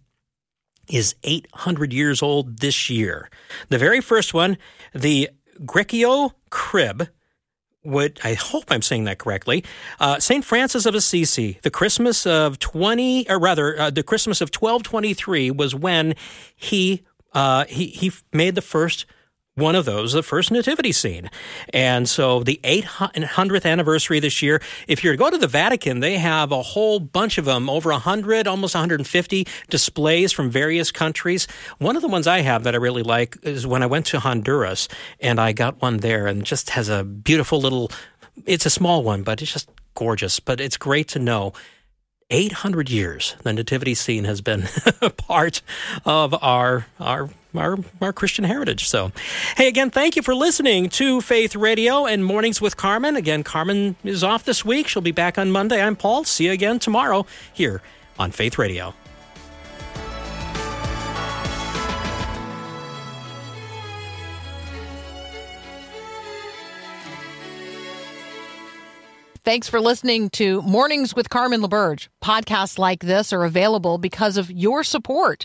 [0.89, 3.31] is 800 years old this year?
[3.69, 4.59] The very first one,
[4.93, 5.31] the
[5.61, 7.09] Greccio crib,
[7.85, 9.65] would I hope I'm saying that correctly?
[10.01, 14.49] Uh, Saint Francis of Assisi, the Christmas of 20, or rather, uh, the Christmas of
[14.49, 16.15] 1223 was when
[16.57, 17.03] he
[17.35, 19.07] uh, he he made the first
[19.57, 21.31] one of those, the first nativity scene.
[21.73, 26.19] And so the 800th anniversary this year, if you're to go to the Vatican, they
[26.19, 31.47] have a whole bunch of them, over 100, almost 150 displays from various countries.
[31.79, 34.19] One of the ones I have that I really like is when I went to
[34.19, 34.89] Honduras
[35.21, 37.93] and I got one there and just has a beautiful little,
[38.47, 40.41] it's a small one, but it's just gorgeous.
[40.41, 41.53] But it's great to know
[42.31, 44.63] 800 years the nativity scene has been
[45.19, 45.61] part
[46.07, 48.89] of our our our, our Christian heritage.
[48.89, 49.13] So,
[49.57, 53.17] hey, again, thank you for listening to Faith Radio and Mornings with Carmen.
[53.17, 54.89] Again, Carmen is off this week.
[54.89, 55.83] She'll be back on Monday.
[55.83, 56.25] I'm Paul.
[56.25, 57.83] See you again tomorrow here
[58.19, 58.95] on Faith Radio.
[69.45, 72.09] Thanks for listening to Mornings with Carmen LaBerge.
[72.23, 75.45] Podcasts like this are available because of your support.